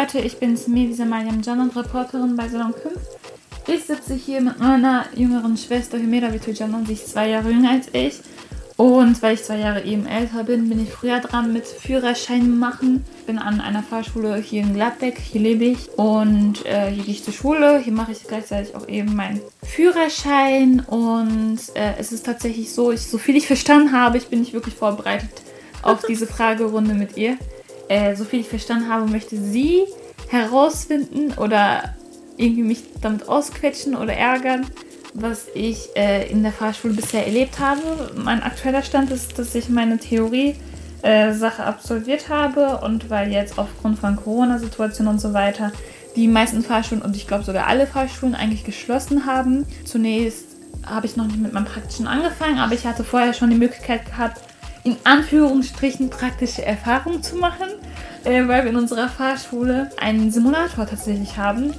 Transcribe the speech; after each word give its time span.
Leute, 0.00 0.18
ich 0.18 0.38
bin's, 0.38 0.66
Mevisa 0.66 1.04
Mariam 1.04 1.40
Can 1.40 1.70
Reporterin 1.70 2.34
bei 2.34 2.48
Salon 2.48 2.74
5. 2.74 2.94
Ich 3.68 3.84
sitze 3.84 4.14
hier 4.14 4.40
mit 4.40 4.58
meiner 4.58 5.04
jüngeren 5.14 5.56
Schwester 5.56 5.98
Hümeda 5.98 6.32
Vitujanan, 6.32 6.84
sie 6.84 6.94
ist 6.94 7.12
zwei 7.12 7.28
Jahre 7.28 7.50
jünger 7.50 7.70
als 7.70 7.86
ich. 7.92 8.14
Und 8.76 9.22
weil 9.22 9.34
ich 9.34 9.44
zwei 9.44 9.58
Jahre 9.58 9.84
eben 9.84 10.06
älter 10.06 10.42
bin, 10.42 10.68
bin 10.68 10.82
ich 10.82 10.90
früher 10.90 11.20
dran 11.20 11.52
mit 11.52 11.64
Führerschein 11.64 12.58
machen. 12.58 13.04
Ich 13.20 13.26
bin 13.26 13.38
an 13.38 13.60
einer 13.60 13.84
Fahrschule 13.84 14.34
hier 14.38 14.62
in 14.62 14.74
Gladbeck, 14.74 15.16
hier 15.16 15.40
lebe 15.40 15.64
ich. 15.64 15.88
Und 15.96 16.66
äh, 16.66 16.90
hier 16.90 17.04
gehe 17.04 17.14
ich 17.14 17.22
zur 17.22 17.32
Schule. 17.32 17.78
Hier 17.78 17.92
mache 17.92 18.10
ich 18.10 18.26
gleichzeitig 18.26 18.74
auch 18.74 18.88
eben 18.88 19.14
meinen 19.14 19.42
Führerschein. 19.62 20.80
Und 20.80 21.60
äh, 21.74 21.92
es 22.00 22.10
ist 22.10 22.26
tatsächlich 22.26 22.72
so, 22.72 22.90
ich, 22.90 23.02
so 23.02 23.16
viel 23.16 23.36
ich 23.36 23.46
verstanden 23.46 23.92
habe, 23.92 24.18
ich 24.18 24.26
bin 24.26 24.40
nicht 24.40 24.54
wirklich 24.54 24.74
vorbereitet 24.74 25.30
auf 25.82 26.02
diese 26.02 26.26
Fragerunde 26.26 26.94
mit 26.94 27.16
ihr. 27.16 27.38
Äh, 27.88 28.16
so 28.16 28.24
viel 28.24 28.40
ich 28.40 28.48
verstanden 28.48 28.88
habe, 28.88 29.06
möchte 29.10 29.36
sie 29.36 29.84
herausfinden 30.28 31.32
oder 31.36 31.94
irgendwie 32.36 32.62
mich 32.62 32.82
damit 33.00 33.28
ausquetschen 33.28 33.94
oder 33.94 34.14
ärgern, 34.14 34.66
was 35.14 35.46
ich 35.54 35.90
äh, 35.96 36.28
in 36.30 36.42
der 36.42 36.52
Fahrschule 36.52 36.94
bisher 36.94 37.26
erlebt 37.26 37.58
habe. 37.60 38.10
Mein 38.16 38.42
aktueller 38.42 38.82
Stand 38.82 39.10
ist, 39.10 39.38
dass 39.38 39.54
ich 39.54 39.68
meine 39.68 39.98
Theorie-Sache 39.98 41.62
äh, 41.62 41.64
absolviert 41.64 42.28
habe 42.28 42.80
und 42.84 43.10
weil 43.10 43.30
jetzt 43.30 43.58
aufgrund 43.58 43.98
von 43.98 44.16
Corona-Situation 44.16 45.06
und 45.06 45.20
so 45.20 45.32
weiter 45.32 45.72
die 46.16 46.28
meisten 46.28 46.62
Fahrschulen 46.62 47.02
und 47.02 47.16
ich 47.16 47.26
glaube 47.26 47.44
sogar 47.44 47.66
alle 47.66 47.86
Fahrschulen 47.86 48.34
eigentlich 48.34 48.64
geschlossen 48.64 49.26
haben. 49.26 49.66
Zunächst 49.84 50.46
habe 50.86 51.06
ich 51.06 51.16
noch 51.16 51.26
nicht 51.26 51.40
mit 51.40 51.52
meinem 51.52 51.64
Praktischen 51.64 52.06
angefangen, 52.06 52.58
aber 52.58 52.74
ich 52.74 52.86
hatte 52.86 53.04
vorher 53.04 53.32
schon 53.32 53.50
die 53.50 53.56
Möglichkeit 53.56 54.06
gehabt, 54.06 54.40
in 54.84 54.96
Anführungsstrichen 55.04 56.10
praktische 56.10 56.64
Erfahrungen 56.64 57.22
zu 57.22 57.36
machen, 57.36 57.68
äh, 58.24 58.46
weil 58.46 58.64
wir 58.64 58.70
in 58.70 58.76
unserer 58.76 59.08
Fahrschule 59.08 59.90
einen 59.96 60.30
Simulator 60.30 60.86
tatsächlich 60.86 61.36
haben, 61.36 61.74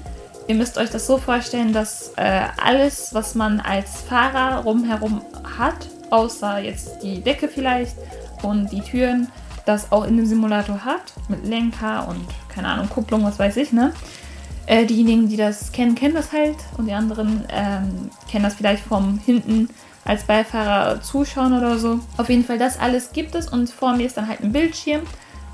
Ihr 0.47 0.55
müsst 0.55 0.77
euch 0.77 0.91
das 0.91 1.07
so 1.07 1.17
vorstellen, 1.17 1.73
dass 1.73 2.11
äh, 2.17 2.41
alles, 2.63 3.13
was 3.13 3.33
man 3.33 3.59
als 3.59 4.01
Fahrer 4.01 4.61
rumherum 4.61 5.21
hat, 5.57 5.87
außer 6.11 6.59
jetzt 6.59 7.01
die 7.01 7.21
Decke 7.21 7.47
vielleicht 7.47 7.95
und 8.43 8.71
die 8.71 8.81
Türen, 8.81 9.27
das 9.65 9.91
auch 9.91 10.05
in 10.05 10.17
dem 10.17 10.27
Simulator 10.27 10.85
hat, 10.85 11.13
mit 11.29 11.47
Lenker 11.47 12.07
und 12.07 12.27
keine 12.49 12.67
Ahnung, 12.67 12.87
Kupplung, 12.89 13.23
was 13.23 13.39
weiß 13.39 13.57
ich, 13.57 13.71
ne? 13.71 13.91
Äh, 14.67 14.85
diejenigen, 14.85 15.27
die 15.27 15.37
das 15.37 15.71
kennen, 15.71 15.95
kennen 15.95 16.13
das 16.13 16.31
halt 16.31 16.57
und 16.77 16.85
die 16.85 16.93
anderen 16.93 17.43
ähm, 17.51 18.09
kennen 18.29 18.43
das 18.43 18.53
vielleicht 18.53 18.83
vom 18.83 19.19
hinten 19.25 19.69
als 20.05 20.23
Beifahrer 20.23 21.01
zuschauen 21.01 21.57
oder 21.57 21.77
so. 21.77 21.99
Auf 22.17 22.29
jeden 22.29 22.45
Fall, 22.45 22.59
das 22.59 22.79
alles 22.79 23.11
gibt 23.11 23.35
es 23.35 23.49
und 23.49 23.69
vor 23.69 23.93
mir 23.93 24.05
ist 24.05 24.15
dann 24.17 24.27
halt 24.27 24.41
ein 24.41 24.51
Bildschirm, 24.51 25.01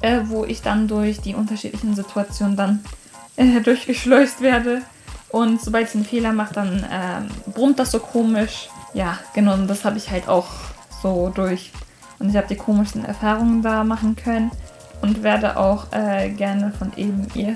äh, 0.02 0.20
wo 0.26 0.46
ich 0.46 0.62
dann 0.62 0.88
durch 0.88 1.22
die 1.22 1.34
unterschiedlichen 1.34 1.96
Situationen 1.96 2.56
dann 2.56 2.84
äh, 3.38 3.62
durchgeschleust 3.64 4.42
werde. 4.42 4.82
Und 5.30 5.62
sobald 5.62 5.88
ich 5.88 5.96
einen 5.96 6.06
Fehler 6.06 6.34
mache, 6.34 6.54
dann 6.54 6.84
äh, 6.84 7.50
brummt 7.52 7.80
das 7.80 7.92
so 7.92 8.00
komisch. 8.00 8.68
Ja, 8.94 9.18
genau, 9.34 9.54
und 9.54 9.68
das 9.68 9.86
habe 9.86 9.98
ich 9.98 10.12
halt 10.12 10.28
auch 10.28 10.48
so 11.02 11.32
durch. 11.34 11.72
Und 12.20 12.30
ich 12.30 12.36
habe 12.36 12.48
die 12.48 12.58
komischsten 12.58 13.06
Erfahrungen 13.06 13.62
da 13.62 13.86
machen 13.86 14.18
können 14.18 14.52
und 15.02 15.24
werde 15.24 15.56
auch 15.56 15.92
äh, 15.92 16.30
gerne 16.30 16.74
von 16.78 16.92
eben 16.98 17.28
ihr 17.34 17.56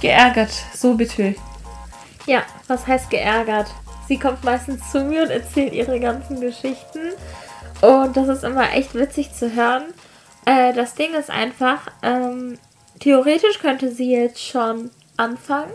geärgert. 0.00 0.50
So 0.74 0.94
bitte. 0.94 1.34
Ja, 2.26 2.42
was 2.66 2.86
heißt 2.86 3.10
geärgert? 3.10 3.68
Sie 4.08 4.18
kommt 4.18 4.42
meistens 4.42 4.90
zu 4.90 5.00
mir 5.04 5.22
und 5.22 5.30
erzählt 5.30 5.72
ihre 5.72 6.00
ganzen 6.00 6.40
Geschichten. 6.40 7.12
Und 7.82 8.16
das 8.16 8.28
ist 8.28 8.44
immer 8.44 8.72
echt 8.72 8.94
witzig 8.94 9.32
zu 9.32 9.54
hören. 9.54 9.84
Äh, 10.46 10.72
das 10.72 10.94
Ding 10.94 11.14
ist 11.14 11.30
einfach, 11.30 11.86
ähm, 12.02 12.58
Theoretisch 13.00 13.60
könnte 13.60 13.90
sie 13.92 14.10
jetzt 14.10 14.44
schon 14.44 14.90
anfangen, 15.16 15.72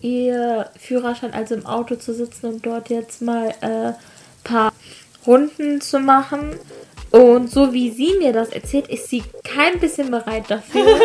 ihr 0.00 0.70
Führerschein 0.78 1.32
also 1.32 1.54
im 1.54 1.66
Auto 1.66 1.96
zu 1.96 2.12
sitzen 2.12 2.46
und 2.46 2.66
dort 2.66 2.90
jetzt 2.90 3.22
mal 3.22 3.54
ein 3.60 3.70
äh, 3.70 3.92
paar 4.44 4.72
Runden 5.26 5.80
zu 5.80 5.98
machen. 6.00 6.56
Und 7.10 7.50
so 7.50 7.72
wie 7.72 7.90
sie 7.90 8.14
mir 8.18 8.32
das 8.32 8.50
erzählt, 8.50 8.88
ist 8.88 9.08
sie 9.08 9.22
kein 9.42 9.80
bisschen 9.80 10.10
bereit 10.10 10.44
dafür. 10.48 10.86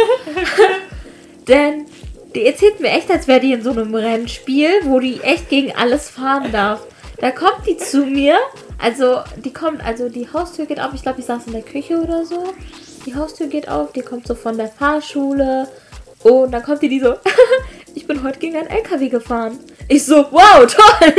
Denn 1.47 1.85
die 2.35 2.46
erzählt 2.46 2.79
mir 2.79 2.90
echt, 2.90 3.09
als 3.09 3.28
wäre 3.28 3.40
die 3.40 3.53
in 3.53 3.63
so 3.63 3.72
einem 3.72 3.96
Rennspiel, 3.96 4.69
wo 4.84 5.00
die 5.00 5.22
echt 5.22 5.50
gegen 5.50 5.75
alles 5.75 6.09
fahren 6.09 6.51
darf. 6.51 6.81
Da 7.19 7.31
kommt 7.31 7.66
die 7.66 7.78
zu 7.78 8.06
mir, 8.06 8.38
also 8.78 9.22
die 9.38 9.53
kommt, 9.53 9.84
also 9.85 10.09
die 10.09 10.28
Haustür 10.31 10.66
geht 10.66 10.81
auf, 10.81 10.94
ich 10.94 11.01
glaube, 11.01 11.22
ich 11.22 11.25
saß 11.25 11.47
in 11.47 11.53
der 11.53 11.62
Küche 11.62 12.00
oder 12.00 12.25
so 12.25 12.53
die 13.06 13.16
Haustür 13.16 13.47
geht 13.47 13.69
auf, 13.69 13.91
die 13.94 14.01
kommt 14.01 14.28
so 14.28 14.35
von 14.35 14.57
der 14.57 14.68
Fahrschule 14.68 15.68
und 16.24 16.51
dann 16.51 16.63
kommt 16.63 16.81
die, 16.81 16.90
die 16.90 17.00
so, 17.00 17.16
ich 17.95 18.07
bin 18.07 18.24
heute 18.24 18.40
gegen 18.40 18.57
einen 18.57 18.68
LKW 18.68 19.09
gefahren. 19.09 19.59
Ich 19.88 20.06
so, 20.06 20.25
wow, 20.31 20.66
toll! 20.68 21.13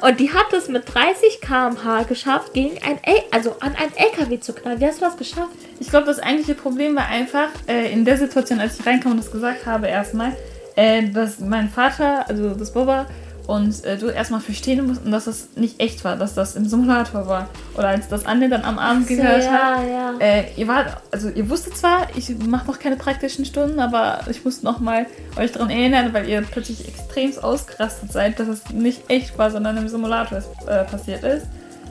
Und 0.00 0.20
die 0.20 0.32
hat 0.32 0.52
es 0.52 0.68
mit 0.68 0.84
30 0.94 1.40
km/h 1.40 2.04
geschafft, 2.04 2.54
gegen 2.54 2.76
ein 2.84 3.02
L 3.02 3.22
also 3.32 3.56
an 3.60 3.74
einen 3.74 3.92
LKW 3.96 4.38
zu 4.38 4.52
knallen. 4.52 4.80
Wie 4.80 4.86
hast 4.86 5.00
du 5.00 5.04
das 5.04 5.16
geschafft? 5.16 5.50
Ich 5.80 5.90
glaube, 5.90 6.06
das 6.06 6.20
eigentliche 6.20 6.54
Problem 6.54 6.94
war 6.94 7.06
einfach, 7.06 7.48
äh, 7.66 7.92
in 7.92 8.04
der 8.04 8.16
Situation, 8.16 8.60
als 8.60 8.78
ich 8.78 8.86
reinkam 8.86 9.12
und 9.12 9.18
das 9.18 9.32
gesagt 9.32 9.66
habe, 9.66 9.88
erstmal, 9.88 10.36
äh, 10.76 11.08
dass 11.08 11.40
mein 11.40 11.68
Vater, 11.68 12.28
also 12.28 12.54
das 12.54 12.72
Boba, 12.72 13.06
und 13.46 13.84
äh, 13.84 13.98
du 13.98 14.06
erstmal 14.08 14.40
verstehen 14.40 14.86
musst, 14.86 15.02
dass 15.04 15.26
das 15.26 15.48
nicht 15.56 15.80
echt 15.80 16.02
war, 16.04 16.16
dass 16.16 16.34
das 16.34 16.56
im 16.56 16.64
Simulator 16.64 17.26
war. 17.26 17.48
Oder 17.76 17.88
als 17.88 18.08
das 18.08 18.24
Anne 18.24 18.48
dann 18.48 18.62
am 18.62 18.78
Abend 18.78 19.06
so, 19.06 19.16
gehört 19.16 19.44
ja, 19.44 19.52
hat. 19.52 19.88
Ja. 19.88 20.14
Äh, 20.18 20.44
ihr 20.56 20.66
wart, 20.66 20.96
also 21.10 21.28
ihr 21.28 21.48
wusstet 21.50 21.76
zwar, 21.76 22.08
ich 22.16 22.34
mache 22.38 22.66
noch 22.66 22.78
keine 22.78 22.96
praktischen 22.96 23.44
Stunden, 23.44 23.80
aber 23.80 24.20
ich 24.30 24.44
muss 24.44 24.62
nochmal 24.62 25.06
euch 25.36 25.52
daran 25.52 25.70
erinnern, 25.70 26.14
weil 26.14 26.26
ihr 26.28 26.40
plötzlich 26.42 26.88
extrem 26.88 27.32
ausgerastet 27.42 28.12
seid, 28.12 28.40
dass 28.40 28.48
es 28.48 28.70
nicht 28.70 29.02
echt 29.08 29.36
war, 29.36 29.50
sondern 29.50 29.76
im 29.76 29.88
Simulator 29.88 30.38
äh, 30.66 30.84
passiert 30.84 31.22
ist. 31.22 31.46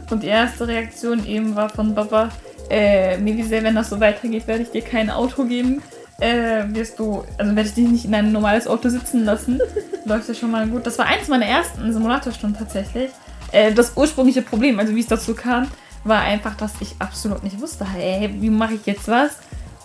Und 0.10 0.24
die 0.24 0.28
erste 0.28 0.68
Reaktion 0.68 1.26
eben 1.26 1.56
war 1.56 1.70
von 1.70 1.94
Papa, 1.94 2.30
äh, 2.70 3.18
mir 3.18 3.46
sehr, 3.46 3.64
wenn 3.64 3.76
das 3.76 3.90
so 3.90 4.00
weitergeht, 4.00 4.48
werde 4.48 4.64
ich 4.64 4.72
dir 4.72 4.82
kein 4.82 5.10
Auto 5.10 5.46
geben 5.46 5.82
äh, 6.20 6.64
wirst 6.68 7.00
du, 7.00 7.24
also 7.38 7.56
werde 7.56 7.70
ich 7.70 7.76
dich 7.76 7.88
nicht 7.88 8.06
in 8.06 8.14
ein 8.14 8.32
normales 8.32 8.68
Auto 8.68 8.90
sitzen 8.90 9.26
lassen. 9.26 9.60
Läuft 10.06 10.28
ja 10.28 10.34
schon 10.34 10.52
mal 10.52 10.68
gut. 10.68 10.86
Das 10.86 10.98
war 10.98 11.06
eins 11.06 11.28
meiner 11.28 11.46
ersten 11.46 11.92
Simulatorstunden 11.92 12.58
tatsächlich. 12.58 13.12
Äh, 13.52 13.74
das 13.74 13.94
ursprüngliche 13.96 14.42
Problem, 14.42 14.80
also 14.80 14.96
wie 14.96 15.00
es 15.02 15.08
dazu 15.08 15.34
kam, 15.36 15.68
war 16.04 16.22
einfach, 16.22 16.56
dass 16.56 16.74
ich 16.82 16.96
absolut 17.00 17.44
nicht 17.44 17.60
wusste, 17.62 17.86
hey, 17.86 18.30
wie 18.40 18.50
mache 18.50 18.74
ich 18.76 18.86
jetzt 18.86 19.08
was? 19.08 19.38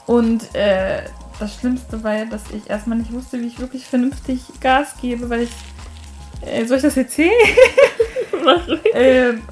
Und 0.06 0.54
äh, 0.54 1.02
das 1.38 1.54
Schlimmste 1.54 2.02
war 2.02 2.14
ja, 2.14 2.24
dass 2.24 2.42
ich 2.52 2.68
erstmal 2.68 2.98
nicht 2.98 3.12
wusste, 3.12 3.40
wie 3.40 3.46
ich 3.46 3.60
wirklich 3.60 3.84
vernünftig 3.84 4.40
Gas 4.60 4.94
gebe, 5.00 5.28
weil 5.30 5.42
ich. 5.42 5.50
Äh, 6.40 6.64
soll 6.66 6.78
ich 6.78 6.82
das 6.82 6.96
erzählen? 6.96 7.32
ähm, 8.94 9.42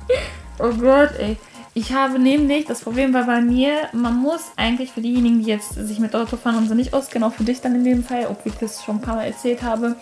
oh 0.59 0.73
Gott, 0.73 1.11
ey. 1.19 1.37
Ich 1.79 1.93
habe 1.93 2.19
nämlich, 2.19 2.65
das 2.65 2.81
Problem 2.81 3.13
war 3.13 3.25
bei 3.25 3.43
mir, 3.43 3.91
man 3.93 4.17
muss 4.17 4.41
eigentlich 4.57 4.93
für 4.93 5.03
diejenigen, 5.03 5.43
die 5.43 5.51
jetzt 5.51 5.75
sich 5.75 5.99
mit 5.99 6.15
Autofahren 6.17 6.57
und 6.57 6.69
so 6.69 6.75
nicht 6.75 6.95
auskennen, 6.95 7.29
auch 7.29 7.35
für 7.35 7.45
dich 7.45 7.61
dann 7.61 7.75
in 7.75 7.85
dem 7.85 8.03
Fall, 8.03 8.29
obwohl 8.31 8.51
ich 8.53 8.59
das 8.59 8.83
schon 8.83 8.97
ein 8.97 9.03
paar 9.03 9.17
Mal 9.17 9.27
erzählt 9.27 9.63
habe, 9.63 9.95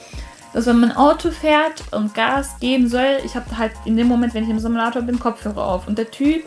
dass 0.53 0.67
wenn 0.67 0.79
man 0.79 0.93
Auto 0.93 1.33
fährt 1.33 1.83
und 1.91 2.15
Gas 2.15 2.61
geben 2.61 2.89
soll, 2.89 3.19
ich 3.25 3.35
habe 3.35 3.59
halt 3.59 3.73
in 3.87 3.97
dem 3.97 4.07
Moment, 4.07 4.35
wenn 4.35 4.45
ich 4.45 4.51
im 4.51 4.61
Simulator 4.61 5.03
bin, 5.03 5.19
Kopfhörer 5.19 5.67
auf. 5.67 5.89
Und 5.89 5.99
der 5.99 6.13
Typ, 6.13 6.45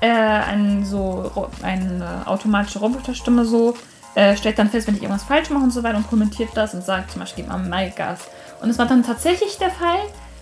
äh, 0.00 0.08
ein 0.08 0.82
so, 0.86 1.30
eine 1.62 2.22
automatische 2.24 2.78
Roboterstimme 2.78 3.44
so, 3.44 3.74
äh, 4.14 4.34
stellt 4.34 4.58
dann 4.58 4.70
fest, 4.70 4.86
wenn 4.86 4.94
ich 4.94 5.02
irgendwas 5.02 5.24
falsch 5.24 5.50
mache 5.50 5.64
und 5.64 5.74
so 5.74 5.82
weiter 5.82 5.98
und 5.98 6.08
kommentiert 6.08 6.52
das 6.54 6.72
und 6.72 6.82
sagt 6.82 7.10
zum 7.10 7.20
Beispiel, 7.20 7.44
gib 7.44 7.52
mal 7.52 7.58
mehr 7.58 7.90
Gas. 7.90 8.20
Und 8.62 8.70
es 8.70 8.78
war 8.78 8.86
dann 8.86 9.02
tatsächlich 9.02 9.58
der 9.58 9.72
Fall, 9.72 9.98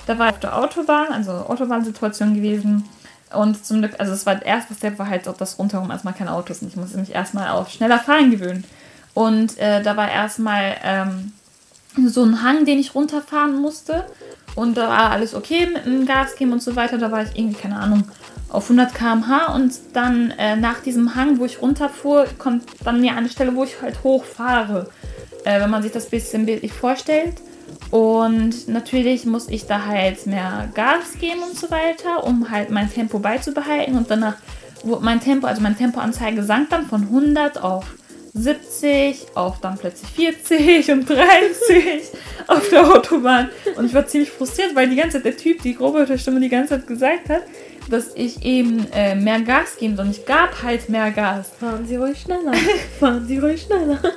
da 0.06 0.16
war 0.16 0.30
auf 0.30 0.38
der 0.38 0.56
Autobahn, 0.56 1.08
also 1.08 1.32
Autobahnsituation 1.32 2.34
gewesen, 2.34 2.88
und 3.34 3.64
zum 3.64 3.80
Glück, 3.80 3.94
also 3.98 4.12
es 4.12 4.26
war 4.26 4.36
der 4.36 4.46
erste 4.46 4.74
Step, 4.74 4.98
war 4.98 5.08
halt, 5.08 5.28
ob 5.28 5.38
das 5.38 5.58
rundherum 5.58 5.90
erstmal 5.90 6.14
kein 6.14 6.28
Auto 6.28 6.52
ist. 6.52 6.62
Und 6.62 6.68
ich 6.68 6.76
musste 6.76 6.98
mich 6.98 7.14
erstmal 7.14 7.48
auf 7.50 7.68
schneller 7.70 7.98
Fahren 7.98 8.30
gewöhnen. 8.30 8.64
Und 9.14 9.58
äh, 9.58 9.82
da 9.82 9.96
war 9.96 10.10
erstmal 10.10 10.76
ähm, 10.82 11.32
so 12.06 12.24
ein 12.24 12.42
Hang, 12.42 12.64
den 12.64 12.78
ich 12.78 12.94
runterfahren 12.94 13.60
musste. 13.60 14.06
Und 14.54 14.76
da 14.76 14.88
war 14.88 15.10
alles 15.10 15.34
okay 15.34 15.66
mit 15.66 15.84
dem 15.84 16.06
Gas 16.06 16.36
geben 16.36 16.52
und 16.52 16.62
so 16.62 16.76
weiter. 16.76 16.98
Da 16.98 17.10
war 17.10 17.22
ich 17.22 17.36
irgendwie, 17.36 17.60
keine 17.60 17.78
Ahnung, 17.78 18.04
auf 18.48 18.64
100 18.64 18.94
km/h. 18.94 19.52
Und 19.54 19.74
dann 19.92 20.30
äh, 20.32 20.56
nach 20.56 20.80
diesem 20.80 21.14
Hang, 21.14 21.38
wo 21.38 21.44
ich 21.44 21.60
runterfuhr, 21.60 22.26
kommt 22.38 22.64
dann 22.84 23.00
mir 23.00 23.16
eine 23.16 23.28
Stelle, 23.28 23.54
wo 23.54 23.64
ich 23.64 23.80
halt 23.82 24.02
hochfahre. 24.02 24.90
Äh, 25.44 25.60
wenn 25.60 25.70
man 25.70 25.82
sich 25.82 25.92
das 25.92 26.08
bisschen 26.08 26.46
bildlich 26.46 26.72
vorstellt. 26.72 27.34
Und 27.90 28.68
natürlich 28.68 29.24
muss 29.24 29.48
ich 29.48 29.66
da 29.66 29.86
halt 29.86 30.26
mehr 30.26 30.68
Gas 30.74 31.18
geben 31.18 31.42
und 31.48 31.56
so 31.56 31.70
weiter, 31.70 32.24
um 32.24 32.50
halt 32.50 32.70
mein 32.70 32.92
Tempo 32.92 33.18
beizubehalten. 33.18 33.96
Und 33.96 34.10
danach 34.10 34.36
wurde 34.82 35.04
mein 35.04 35.20
Tempo, 35.20 35.46
also 35.46 35.62
mein 35.62 35.76
Tempoanzeige 35.76 36.42
sank 36.42 36.70
dann 36.70 36.86
von 36.86 37.02
100 37.02 37.62
auf 37.62 37.84
70, 38.34 39.28
auf 39.34 39.60
dann 39.60 39.78
plötzlich 39.78 40.10
40 40.10 40.90
und 40.92 41.08
30 41.08 41.24
auf 42.46 42.68
der 42.68 42.88
Autobahn. 42.94 43.48
Und 43.76 43.86
ich 43.86 43.94
war 43.94 44.06
ziemlich 44.06 44.30
frustriert, 44.30 44.74
weil 44.74 44.88
die 44.88 44.96
ganze 44.96 45.18
Zeit 45.18 45.24
der 45.24 45.36
Typ, 45.36 45.62
die 45.62 45.72
Roboterstimme, 45.72 46.40
die 46.40 46.48
ganze 46.48 46.74
Zeit 46.74 46.86
gesagt 46.86 47.30
hat, 47.30 47.42
dass 47.90 48.14
ich 48.14 48.44
eben 48.44 48.86
äh, 48.92 49.14
mehr 49.14 49.40
Gas 49.40 49.76
geben 49.78 49.96
soll. 49.96 50.06
Und 50.06 50.10
ich 50.12 50.26
gab 50.26 50.62
halt 50.62 50.88
mehr 50.88 51.10
Gas. 51.10 51.50
Fahren 51.58 51.86
Sie 51.86 51.96
ruhig 51.96 52.20
schneller. 52.20 52.52
Fahren 53.00 53.26
Sie 53.26 53.38
ruhig 53.38 53.62
schneller. 53.62 53.98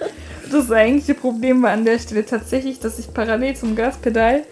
Das 0.51 0.69
eigentliche 0.69 1.13
Problem 1.13 1.63
war 1.63 1.71
an 1.71 1.85
der 1.85 1.97
Stelle 1.97 2.25
tatsächlich, 2.25 2.79
dass 2.79 2.99
ich 2.99 3.13
parallel 3.13 3.55
zum 3.55 3.75
Gaspedal 3.75 4.43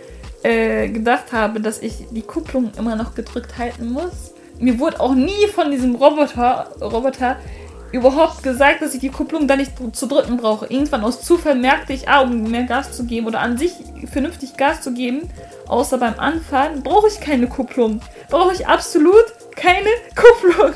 äh, 0.44 0.88
gedacht 0.88 1.34
habe, 1.34 1.60
dass 1.60 1.82
ich 1.82 2.06
die 2.12 2.22
Kupplung 2.22 2.72
immer 2.78 2.96
noch 2.96 3.16
gedrückt 3.16 3.58
halten 3.58 3.92
muss. 3.92 4.34
Mir 4.60 4.80
wurde 4.80 5.02
auch 5.02 5.14
nie 5.14 5.48
von 5.54 5.72
diesem 5.72 5.96
Roboter, 5.96 6.72
Roboter 6.82 7.36
überhaupt 7.92 8.44
gesagt, 8.44 8.82
dass 8.82 8.94
ich 8.94 9.02
die 9.02 9.10
Kupplung 9.10 9.48
da 9.48 9.58
nicht 9.58 9.74
zu 9.94 10.06
drücken 10.08 10.38
brauche. 10.38 10.68
Irgendwann 10.68 11.04
aus 11.04 11.22
Zufall 11.22 11.56
merkte 11.56 11.92
ich, 11.92 12.08
ah, 12.08 12.22
um 12.22 12.50
mehr 12.50 12.64
Gas 12.64 12.94
zu 12.94 13.06
geben 13.06 13.28
oder 13.28 13.42
an 13.42 13.58
sich 13.58 13.74
vernünftig 14.12 14.56
Gas 14.56 14.82
zu 14.82 14.94
geben, 14.94 15.30
außer 15.68 15.98
beim 15.98 16.18
Anfahren, 16.18 16.82
brauche 16.82 17.08
ich 17.08 17.20
keine 17.20 17.48
Kupplung. 17.48 18.00
Brauche 18.30 18.54
ich 18.54 18.68
absolut 18.68 19.26
keine 19.56 19.90
Kupplung. 20.16 20.74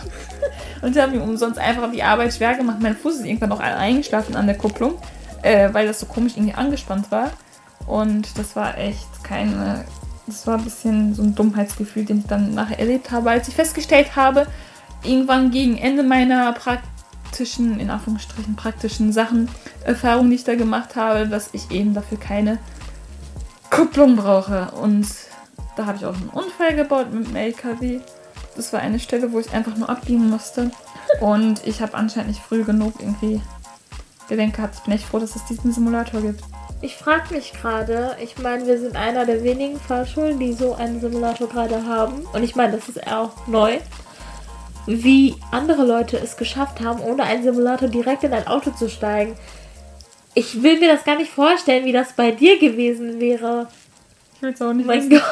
Und 0.83 0.93
sie 0.93 1.01
haben 1.01 1.13
mir 1.13 1.23
umsonst 1.23 1.57
einfach 1.57 1.89
die 1.91 2.03
Arbeit 2.03 2.33
schwer 2.33 2.55
gemacht. 2.55 2.77
Mein 2.81 2.95
Fuß 2.95 3.15
ist 3.15 3.25
irgendwann 3.25 3.49
noch 3.49 3.61
eingeschlafen 3.61 4.35
an 4.35 4.47
der 4.47 4.57
Kupplung, 4.57 4.95
äh, 5.41 5.69
weil 5.73 5.87
das 5.87 6.01
so 6.01 6.05
komisch 6.05 6.33
irgendwie 6.35 6.53
angespannt 6.53 7.09
war. 7.09 7.31
Und 7.87 8.37
das 8.37 8.55
war 8.57 8.77
echt 8.77 9.23
keine. 9.23 9.85
Das 10.27 10.45
war 10.45 10.57
ein 10.57 10.63
bisschen 10.63 11.15
so 11.15 11.23
ein 11.23 11.35
Dummheitsgefühl, 11.35 12.05
den 12.05 12.19
ich 12.19 12.27
dann 12.27 12.53
nachher 12.53 12.79
erlebt 12.79 13.11
habe, 13.11 13.29
als 13.29 13.47
ich 13.47 13.55
festgestellt 13.55 14.15
habe, 14.15 14.47
irgendwann 15.03 15.51
gegen 15.51 15.77
Ende 15.77 16.03
meiner 16.03 16.53
praktischen, 16.53 17.79
in 17.79 17.89
Anführungsstrichen 17.89 18.55
praktischen 18.55 19.11
Sachen, 19.11 19.49
Erfahrungen, 19.83 20.29
die 20.29 20.37
ich 20.37 20.43
da 20.45 20.55
gemacht 20.55 20.95
habe, 20.95 21.27
dass 21.27 21.49
ich 21.53 21.71
eben 21.71 21.93
dafür 21.93 22.19
keine 22.19 22.57
Kupplung 23.69 24.15
brauche. 24.15 24.71
Und 24.71 25.07
da 25.75 25.85
habe 25.85 25.97
ich 25.97 26.05
auch 26.05 26.15
einen 26.15 26.29
Unfall 26.29 26.75
gebaut 26.75 27.13
mit 27.13 27.27
dem 27.27 27.35
LKW. 27.35 27.99
Das 28.55 28.71
war 28.73 28.79
eine 28.79 28.99
Stelle, 28.99 29.31
wo 29.31 29.39
ich 29.39 29.51
einfach 29.51 29.75
nur 29.75 29.89
abbiegen 29.89 30.29
musste. 30.29 30.71
Und 31.19 31.65
ich 31.65 31.81
habe 31.81 31.95
anscheinend 31.95 32.29
nicht 32.29 32.41
früh 32.41 32.63
genug 32.63 32.93
irgendwie 32.99 33.41
Gedenk 34.27 34.55
gehabt. 34.55 34.75
Ich 34.75 34.81
bin 34.81 34.93
echt 34.93 35.05
froh, 35.05 35.19
dass 35.19 35.35
es 35.35 35.45
diesen 35.45 35.71
Simulator 35.71 36.21
gibt. 36.21 36.41
Ich 36.81 36.95
frage 36.95 37.33
mich 37.33 37.53
gerade, 37.53 38.17
ich 38.21 38.37
meine, 38.39 38.67
wir 38.67 38.77
sind 38.77 38.95
einer 38.95 39.25
der 39.25 39.43
wenigen 39.43 39.79
Fahrschulen, 39.79 40.37
die 40.37 40.53
so 40.53 40.73
einen 40.75 40.99
Simulator 40.99 41.47
gerade 41.47 41.85
haben. 41.85 42.25
Und 42.33 42.43
ich 42.43 42.55
meine, 42.55 42.75
das 42.75 42.89
ist 42.89 43.07
auch 43.07 43.47
neu. 43.47 43.79
Wie 44.85 45.35
andere 45.51 45.85
Leute 45.85 46.17
es 46.17 46.35
geschafft 46.35 46.81
haben, 46.81 46.99
ohne 46.99 47.23
einen 47.23 47.43
Simulator 47.43 47.87
direkt 47.87 48.25
in 48.25 48.33
ein 48.33 48.47
Auto 48.47 48.71
zu 48.71 48.89
steigen. 48.89 49.35
Ich 50.33 50.61
will 50.61 50.79
mir 50.79 50.93
das 50.93 51.05
gar 51.05 51.15
nicht 51.15 51.31
vorstellen, 51.31 51.85
wie 51.85 51.93
das 51.93 52.13
bei 52.13 52.31
dir 52.31 52.59
gewesen 52.59 53.19
wäre. 53.19 53.69
Ich 54.35 54.41
will 54.41 54.51
es 54.53 54.61
auch 54.61 54.73
nicht 54.73 54.85
mein 54.85 55.09
wissen. 55.09 55.11
Gott. 55.11 55.23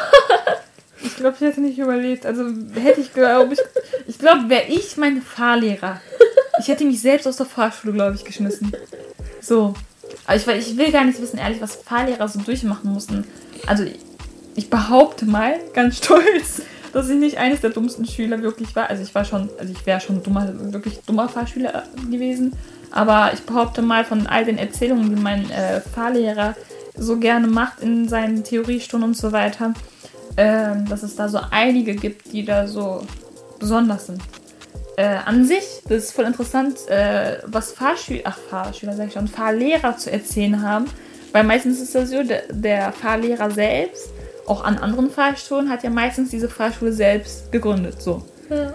Ich 1.03 1.15
glaube, 1.15 1.35
ich 1.39 1.41
hätte 1.41 1.61
nicht 1.61 1.77
überlebt. 1.77 2.25
Also 2.25 2.45
hätte 2.75 3.01
ich, 3.01 3.13
glaube 3.13 3.53
ich, 3.53 3.59
ich 4.07 4.19
glaube, 4.19 4.49
wäre 4.49 4.67
ich 4.67 4.97
mein 4.97 5.21
Fahrlehrer. 5.21 6.01
Ich 6.59 6.67
hätte 6.67 6.85
mich 6.85 7.01
selbst 7.01 7.27
aus 7.27 7.37
der 7.37 7.45
Fahrschule, 7.45 7.93
glaube 7.93 8.15
ich, 8.15 8.23
geschmissen. 8.23 8.71
So. 9.41 9.73
Aber 10.25 10.35
ich, 10.35 10.47
ich 10.47 10.77
will 10.77 10.91
gar 10.91 11.05
nicht 11.05 11.21
wissen, 11.21 11.39
ehrlich, 11.39 11.61
was 11.61 11.75
Fahrlehrer 11.75 12.27
so 12.27 12.39
durchmachen 12.39 12.91
mussten. 12.91 13.25
Also 13.67 13.85
ich 14.55 14.69
behaupte 14.69 15.25
mal, 15.25 15.59
ganz 15.73 15.97
stolz, 16.03 16.61
dass 16.93 17.09
ich 17.09 17.17
nicht 17.17 17.37
eines 17.37 17.61
der 17.61 17.71
dummsten 17.71 18.05
Schüler 18.05 18.41
wirklich 18.41 18.75
war. 18.75 18.89
Also 18.89 19.03
ich 19.03 19.15
war 19.15 19.25
schon, 19.25 19.49
also 19.57 19.71
ich 19.71 19.85
wäre 19.85 20.01
schon 20.01 20.21
dummer, 20.23 20.49
wirklich 20.73 20.99
dummer 21.05 21.29
Fahrschüler 21.29 21.83
gewesen. 22.09 22.53
Aber 22.91 23.31
ich 23.33 23.41
behaupte 23.41 23.81
mal 23.81 24.03
von 24.03 24.27
all 24.27 24.45
den 24.45 24.57
Erzählungen, 24.57 25.15
die 25.15 25.21
mein 25.21 25.49
äh, 25.49 25.79
Fahrlehrer 25.81 26.55
so 26.95 27.17
gerne 27.17 27.47
macht 27.47 27.81
in 27.81 28.09
seinen 28.09 28.43
Theoriestunden 28.43 29.09
und 29.09 29.17
so 29.17 29.31
weiter, 29.31 29.73
äh, 30.41 30.83
dass 30.89 31.03
es 31.03 31.15
da 31.15 31.29
so 31.29 31.39
einige 31.51 31.95
gibt, 31.95 32.31
die 32.33 32.45
da 32.45 32.67
so 32.67 33.03
besonders 33.59 34.07
sind 34.07 34.21
äh, 34.97 35.17
an 35.25 35.45
sich, 35.45 35.81
das 35.85 36.03
ist 36.03 36.11
voll 36.11 36.25
interessant, 36.25 36.87
äh, 36.87 37.39
was 37.45 37.71
Fahrschüler, 37.71 38.21
ach 38.25 38.37
Fahrschüler 38.37 38.93
sag 38.93 39.07
ich 39.07 39.13
schon, 39.13 39.27
Fahrlehrer 39.27 39.97
zu 39.97 40.11
erzählen 40.11 40.61
haben. 40.61 40.85
Weil 41.31 41.43
meistens 41.43 41.79
ist 41.79 41.95
das 41.95 42.09
so, 42.09 42.23
der, 42.23 42.43
der 42.51 42.91
Fahrlehrer 42.91 43.49
selbst, 43.51 44.09
auch 44.45 44.63
an 44.63 44.77
anderen 44.77 45.09
Fahrschulen, 45.09 45.69
hat 45.69 45.83
ja 45.83 45.89
meistens 45.89 46.29
diese 46.29 46.49
Fahrschule 46.49 46.91
selbst 46.91 47.51
gegründet. 47.51 48.01
So. 48.01 48.25
Ja. 48.49 48.73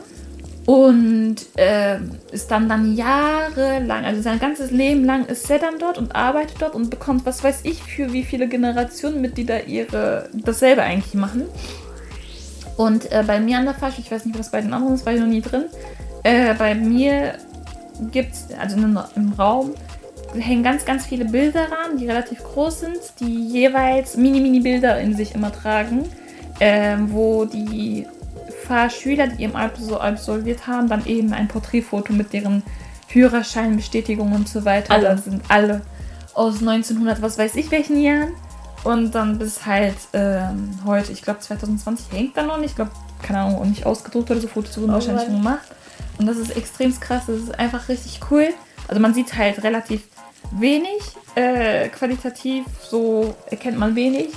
Und 0.66 1.36
äh, 1.54 1.98
ist 2.32 2.50
dann 2.50 2.68
dann 2.68 2.96
jahrelang, 2.96 4.04
also 4.04 4.20
sein 4.20 4.40
ganzes 4.40 4.72
Leben 4.72 5.04
lang 5.04 5.26
ist 5.26 5.48
er 5.48 5.60
dann 5.60 5.78
dort 5.78 5.96
und 5.96 6.16
arbeitet 6.16 6.56
dort 6.60 6.74
und 6.74 6.90
bekommt, 6.90 7.24
was 7.24 7.44
weiß 7.44 7.60
ich, 7.62 7.84
für 7.84 8.12
wie 8.12 8.24
viele 8.24 8.48
Generationen 8.48 9.20
mit, 9.20 9.38
die 9.38 9.46
da 9.46 9.60
ihre 9.60 10.28
dasselbe 10.32 10.82
eigentlich 10.82 11.14
machen. 11.14 11.44
Und 12.76 13.10
äh, 13.12 13.22
bei 13.24 13.38
mir 13.38 13.58
an 13.58 13.64
der 13.64 13.74
Fahrschule, 13.74 14.02
ich 14.04 14.10
weiß 14.10 14.24
nicht, 14.24 14.38
was 14.38 14.50
bei 14.50 14.60
den 14.60 14.72
anderen 14.72 14.94
ist, 14.94 15.06
war 15.06 15.12
ich 15.12 15.20
noch 15.20 15.28
nie 15.28 15.40
drin, 15.40 15.66
äh, 16.24 16.54
bei 16.54 16.74
mir 16.74 17.34
gibt 18.10 18.34
es, 18.34 18.48
also 18.58 18.76
im 18.76 19.32
Raum, 19.38 19.72
hängen 20.34 20.64
ganz, 20.64 20.84
ganz 20.84 21.06
viele 21.06 21.24
Bilder 21.26 21.62
ran, 21.70 21.98
die 21.98 22.06
relativ 22.06 22.42
groß 22.42 22.80
sind, 22.80 22.98
die 23.20 23.46
jeweils 23.46 24.16
Mini-Mini-Bilder 24.16 24.98
in 25.00 25.14
sich 25.14 25.34
immer 25.34 25.52
tragen, 25.52 26.04
äh, 26.58 26.96
wo 26.98 27.44
die 27.44 28.06
Fahrschüler, 28.66 29.28
die 29.28 29.44
eben 29.44 29.54
so 29.78 29.98
absolviert 29.98 30.66
haben, 30.66 30.88
dann 30.88 31.06
eben 31.06 31.32
ein 31.32 31.48
Porträtfoto 31.48 32.12
mit 32.12 32.32
deren 32.32 32.62
Führerscheinbestätigung 33.08 34.32
und 34.32 34.48
so 34.48 34.64
weiter. 34.64 34.92
Alle. 34.92 35.04
Das 35.04 35.24
sind 35.24 35.42
alle 35.48 35.82
aus 36.34 36.58
1900, 36.60 37.22
was 37.22 37.38
weiß 37.38 37.56
ich 37.56 37.70
welchen 37.70 38.00
Jahren. 38.00 38.32
Und 38.84 39.14
dann 39.14 39.38
bis 39.38 39.66
halt 39.66 39.96
ähm, 40.12 40.78
heute, 40.84 41.10
ich 41.10 41.22
glaube 41.22 41.40
2020 41.40 42.12
hängt 42.12 42.36
da 42.36 42.42
noch 42.42 42.58
nicht. 42.58 42.70
Ich 42.70 42.76
glaube, 42.76 42.92
keine 43.22 43.40
Ahnung, 43.40 43.60
auch 43.60 43.64
nicht 43.64 43.86
ausgedruckt 43.86 44.30
oder 44.30 44.40
so. 44.40 44.48
Fotos 44.48 44.76
wurden 44.78 44.90
oh, 44.90 44.94
wahrscheinlich 44.94 45.24
schon 45.24 45.36
gemacht. 45.36 45.66
Und 46.18 46.26
das 46.26 46.36
ist 46.36 46.56
extrem 46.56 46.98
krass. 47.00 47.24
Das 47.26 47.36
ist 47.36 47.58
einfach 47.58 47.88
richtig 47.88 48.20
cool. 48.30 48.48
Also 48.86 49.00
man 49.00 49.14
sieht 49.14 49.36
halt 49.36 49.62
relativ 49.64 50.02
wenig. 50.52 51.00
Äh, 51.34 51.88
qualitativ 51.88 52.64
so 52.88 53.34
erkennt 53.50 53.78
man 53.78 53.96
wenig. 53.96 54.28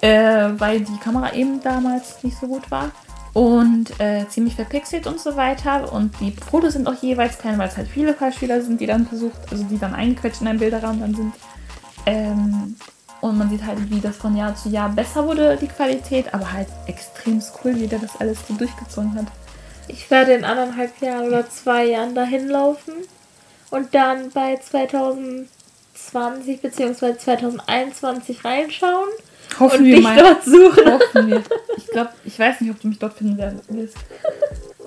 Äh, 0.00 0.50
weil 0.56 0.80
die 0.80 0.96
Kamera 0.96 1.34
eben 1.34 1.60
damals 1.60 2.22
nicht 2.22 2.38
so 2.38 2.46
gut 2.46 2.70
war. 2.70 2.90
Und 3.32 4.00
äh, 4.00 4.26
ziemlich 4.28 4.56
verpixelt 4.56 5.06
und 5.06 5.20
so 5.20 5.36
weiter. 5.36 5.92
Und 5.92 6.18
die 6.20 6.32
Fotos 6.32 6.72
sind 6.72 6.88
auch 6.88 7.00
jeweils 7.00 7.38
klein, 7.38 7.58
weil 7.58 7.68
es 7.68 7.76
halt 7.76 7.88
viele 7.88 8.14
Fahrschüler 8.14 8.60
sind, 8.60 8.80
die 8.80 8.86
dann 8.86 9.06
versucht, 9.06 9.38
also 9.50 9.62
die 9.64 9.78
dann 9.78 9.94
eingequetscht 9.94 10.40
in 10.40 10.48
einen 10.48 10.58
Bilderraum 10.58 11.00
dann 11.00 11.14
sind. 11.14 11.34
Ähm, 12.06 12.76
und 13.20 13.36
man 13.36 13.50
sieht 13.50 13.64
halt, 13.64 13.90
wie 13.90 14.00
das 14.00 14.16
von 14.16 14.36
Jahr 14.36 14.56
zu 14.56 14.70
Jahr 14.70 14.88
besser 14.88 15.26
wurde, 15.26 15.58
die 15.60 15.68
Qualität, 15.68 16.32
aber 16.32 16.52
halt 16.52 16.68
extrem 16.86 17.42
cool, 17.62 17.76
wie 17.76 17.86
der 17.86 17.98
das 17.98 18.18
alles 18.18 18.38
so 18.48 18.54
durchgezogen 18.54 19.14
hat. 19.14 19.26
Ich 19.88 20.10
werde 20.10 20.32
in 20.32 20.44
anderthalb 20.44 20.98
Jahren 21.00 21.26
oder 21.26 21.50
zwei 21.50 21.86
Jahren 21.86 22.14
dahin 22.14 22.48
laufen 22.48 22.94
und 23.70 23.94
dann 23.94 24.30
bei 24.30 24.56
2020 24.56 26.62
bzw. 26.62 27.18
2021 27.18 28.42
reinschauen 28.44 29.10
Hoffen 29.58 29.80
und 29.80 29.84
wir 29.86 29.96
dich 29.96 30.04
mal. 30.04 30.16
dort 30.16 30.44
suchen. 30.44 30.92
Hoffen 30.92 31.28
wir. 31.28 31.42
Ich 31.76 31.86
glaube, 31.88 32.10
ich 32.24 32.38
weiß 32.38 32.60
nicht, 32.60 32.70
ob 32.70 32.80
du 32.80 32.88
mich 32.88 32.98
dort 32.98 33.14
finden 33.14 33.60
wirst. 33.68 33.96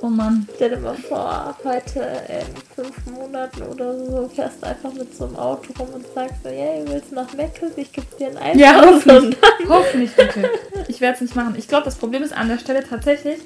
Oh 0.01 0.07
Mann. 0.07 0.47
Stell 0.55 0.71
dir 0.71 0.77
mal 0.77 0.95
vor, 0.95 1.57
heute 1.63 1.99
in 2.27 2.75
fünf 2.75 3.05
Monaten 3.05 3.61
oder 3.63 3.97
so 3.97 4.29
fährst 4.33 4.61
du 4.61 4.67
einfach 4.67 4.91
mit 4.93 5.15
so 5.15 5.25
einem 5.25 5.37
Auto 5.37 5.71
rum 5.79 5.89
und 5.93 6.05
sagst 6.13 6.43
so, 6.43 6.49
hey, 6.49 6.83
willst 6.85 7.11
du 7.11 7.15
nach 7.15 7.33
Meckles? 7.33 7.71
Ich 7.77 7.91
gebe 7.91 8.07
dir 8.19 8.27
ein 8.27 8.37
Eis. 8.37 8.57
Ja, 8.57 8.81
hoffentlich. 8.85 9.37
hoffentlich, 9.69 10.11
bitte. 10.13 10.49
Ich 10.89 10.99
werde 10.99 11.15
es 11.15 11.21
nicht 11.21 11.35
machen. 11.35 11.55
Ich 11.57 11.69
glaube, 11.69 11.85
das 11.85 11.95
Problem 11.95 12.21
ist 12.21 12.35
an 12.35 12.49
der 12.49 12.57
Stelle 12.57 12.83
tatsächlich, 12.83 13.39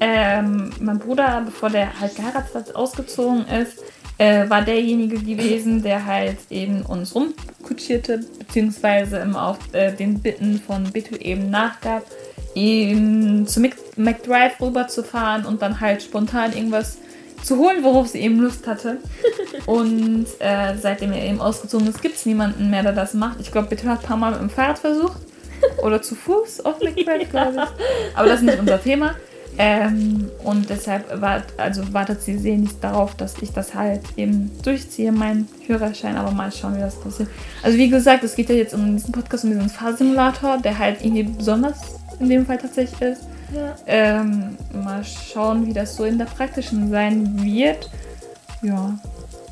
ähm, 0.00 0.72
mein 0.80 0.98
Bruder, 0.98 1.42
bevor 1.44 1.70
der 1.70 2.00
halt 2.00 2.16
geheiratet 2.16 2.54
hat, 2.54 2.74
ausgezogen 2.74 3.46
ist, 3.46 3.78
äh, 4.20 4.50
war 4.50 4.60
derjenige 4.60 5.18
gewesen, 5.18 5.82
der 5.82 6.04
halt 6.04 6.36
eben 6.50 6.82
uns 6.82 7.14
rumkutschierte, 7.14 8.20
beziehungsweise 8.38 9.16
immer 9.16 9.48
auf 9.48 9.58
äh, 9.72 9.92
den 9.92 10.20
Bitten 10.20 10.60
von 10.60 10.84
Bitu 10.84 11.14
eben 11.14 11.48
nachgab, 11.48 12.04
eben 12.54 13.46
zu 13.46 13.60
McDrive 13.96 14.60
rüber 14.60 14.88
zu 14.88 15.02
fahren 15.02 15.46
und 15.46 15.62
dann 15.62 15.80
halt 15.80 16.02
spontan 16.02 16.52
irgendwas 16.52 16.98
zu 17.42 17.56
holen, 17.56 17.82
worauf 17.82 18.08
sie 18.08 18.20
eben 18.20 18.40
Lust 18.40 18.66
hatte. 18.66 18.98
Und 19.66 20.26
äh, 20.40 20.76
seitdem 20.78 21.12
er 21.12 21.24
eben 21.24 21.40
ausgezogen 21.40 21.86
ist, 21.86 22.02
gibt 22.02 22.16
es 22.16 22.26
niemanden 22.26 22.68
mehr, 22.68 22.82
der 22.82 22.92
das 22.92 23.14
macht. 23.14 23.40
Ich 23.40 23.50
glaube, 23.50 23.68
Bitte 23.68 23.88
hat 23.88 24.00
ein 24.00 24.06
paar 24.06 24.18
Mal 24.18 24.32
mit 24.32 24.42
dem 24.42 24.50
Fahrrad 24.50 24.78
versucht. 24.78 25.16
Oder 25.82 26.02
zu 26.02 26.14
Fuß 26.14 26.66
auf 26.66 26.80
McDrive, 26.82 27.30
glaube 27.30 27.54
ich. 27.54 28.14
Aber 28.14 28.28
das 28.28 28.40
ist 28.40 28.46
nicht 28.46 28.58
unser 28.58 28.82
Thema. 28.82 29.14
Ähm, 29.62 30.30
und 30.42 30.70
deshalb 30.70 31.20
wart, 31.20 31.44
also 31.58 31.92
wartet 31.92 32.22
sie 32.22 32.38
sehnlichst 32.38 32.82
darauf, 32.82 33.14
dass 33.14 33.34
ich 33.42 33.52
das 33.52 33.74
halt 33.74 34.00
eben 34.16 34.50
durchziehe, 34.62 35.12
meinen 35.12 35.46
Führerschein, 35.66 36.16
aber 36.16 36.30
mal 36.30 36.50
schauen, 36.50 36.76
wie 36.76 36.80
das 36.80 36.98
passiert. 36.98 37.28
Also 37.62 37.76
wie 37.76 37.90
gesagt, 37.90 38.24
es 38.24 38.34
geht 38.34 38.48
ja 38.48 38.54
jetzt 38.54 38.72
um 38.72 38.96
diesen 38.96 39.12
Podcast, 39.12 39.44
um 39.44 39.50
diesen 39.50 39.68
Fahrsimulator, 39.68 40.56
der 40.58 40.78
halt 40.78 41.04
irgendwie 41.04 41.24
besonders 41.24 41.78
in 42.20 42.30
dem 42.30 42.46
Fall 42.46 42.56
tatsächlich 42.56 43.02
ist. 43.02 43.24
Ja. 43.54 43.74
Ähm, 43.86 44.56
mal 44.72 45.04
schauen, 45.04 45.66
wie 45.66 45.74
das 45.74 45.94
so 45.94 46.04
in 46.04 46.16
der 46.16 46.24
praktischen 46.24 46.90
sein 46.90 47.42
wird. 47.42 47.90
Ja. 48.62 48.98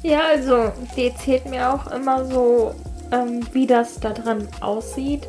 Ja, 0.03 0.21
also 0.31 0.73
die 0.97 1.09
erzählt 1.09 1.51
mir 1.51 1.71
auch 1.71 1.91
immer 1.91 2.25
so, 2.25 2.75
ähm, 3.13 3.41
wie 3.53 3.67
das 3.67 4.01
da 4.01 4.11
dran 4.11 4.49
aussieht. 4.61 5.29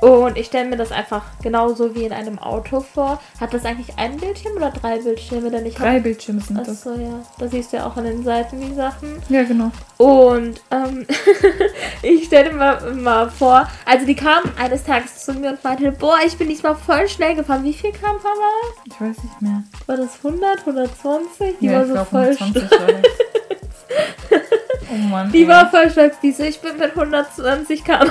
Und 0.00 0.36
ich 0.36 0.46
stelle 0.46 0.68
mir 0.68 0.76
das 0.76 0.92
einfach 0.92 1.22
genauso 1.42 1.94
wie 1.94 2.04
in 2.04 2.12
einem 2.12 2.38
Auto 2.38 2.80
vor. 2.80 3.20
Hat 3.40 3.52
das 3.52 3.64
eigentlich 3.64 3.98
ein 3.98 4.16
Bildschirm 4.16 4.56
oder 4.56 4.70
drei 4.70 4.98
Bildschirme? 4.98 5.50
Denn 5.50 5.66
ich 5.66 5.74
Drei 5.74 5.96
hab... 5.96 6.02
Bildschirme 6.04 6.40
sind 6.40 6.58
das. 6.58 6.68
Achso, 6.68 6.94
ja. 6.94 7.20
Da 7.38 7.48
siehst 7.48 7.72
du 7.72 7.78
ja 7.78 7.86
auch 7.86 7.96
an 7.96 8.04
den 8.04 8.22
Seiten 8.22 8.60
die 8.60 8.74
Sachen. 8.74 9.20
Ja, 9.28 9.42
genau. 9.42 9.70
Und 9.96 10.60
ähm, 10.70 11.06
ich 12.02 12.26
stelle 12.26 12.52
mir 12.52 12.94
mal 12.94 13.28
vor, 13.28 13.68
also 13.84 14.06
die 14.06 14.14
kam 14.14 14.44
eines 14.56 14.84
Tages 14.84 15.24
zu 15.24 15.32
mir 15.34 15.50
und 15.50 15.64
meinte, 15.64 15.90
boah, 15.92 16.18
ich 16.24 16.36
bin 16.38 16.48
diesmal 16.48 16.76
voll 16.76 17.08
schnell 17.08 17.34
gefahren. 17.34 17.64
Wie 17.64 17.72
viel 17.74 17.90
km 17.90 18.22
war 18.22 18.34
das? 18.34 18.84
Ich 18.86 19.00
weiß 19.00 19.24
nicht 19.24 19.42
mehr. 19.42 19.64
War 19.86 19.96
das 19.96 20.16
100, 20.24 20.60
120? 20.60 21.58
Die 21.60 21.66
ja, 21.66 21.72
war 21.72 21.82
ich 21.82 21.88
so 21.88 22.04
voll 22.04 22.36
120 22.38 22.66
stolz. 22.66 22.80
war 22.80 22.86
das. 22.86 24.40
Oh 24.90 24.94
Mann. 24.94 25.30
Die 25.32 25.42
ey. 25.42 25.48
war 25.48 25.70
voll 25.70 25.90
so, 25.90 26.42
ich 26.42 26.60
bin 26.60 26.78
mit 26.78 26.96
120 26.96 27.84
km 27.84 28.10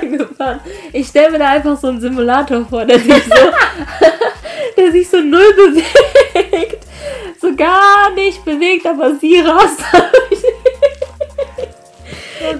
gefahren. 0.00 0.60
Ich 0.92 1.08
stelle 1.08 1.32
mir 1.32 1.38
da 1.38 1.50
einfach 1.50 1.78
so 1.78 1.88
einen 1.88 2.00
Simulator 2.00 2.64
vor, 2.66 2.84
der 2.84 2.98
sich 2.98 3.24
so, 3.24 3.52
der 4.76 4.92
sich 4.92 5.08
so 5.08 5.20
null 5.20 5.52
bewegt. 5.54 6.86
So 7.40 7.54
gar 7.54 8.10
nicht 8.14 8.44
bewegt, 8.44 8.86
aber 8.86 9.14
sie 9.16 9.40
rast 9.40 9.80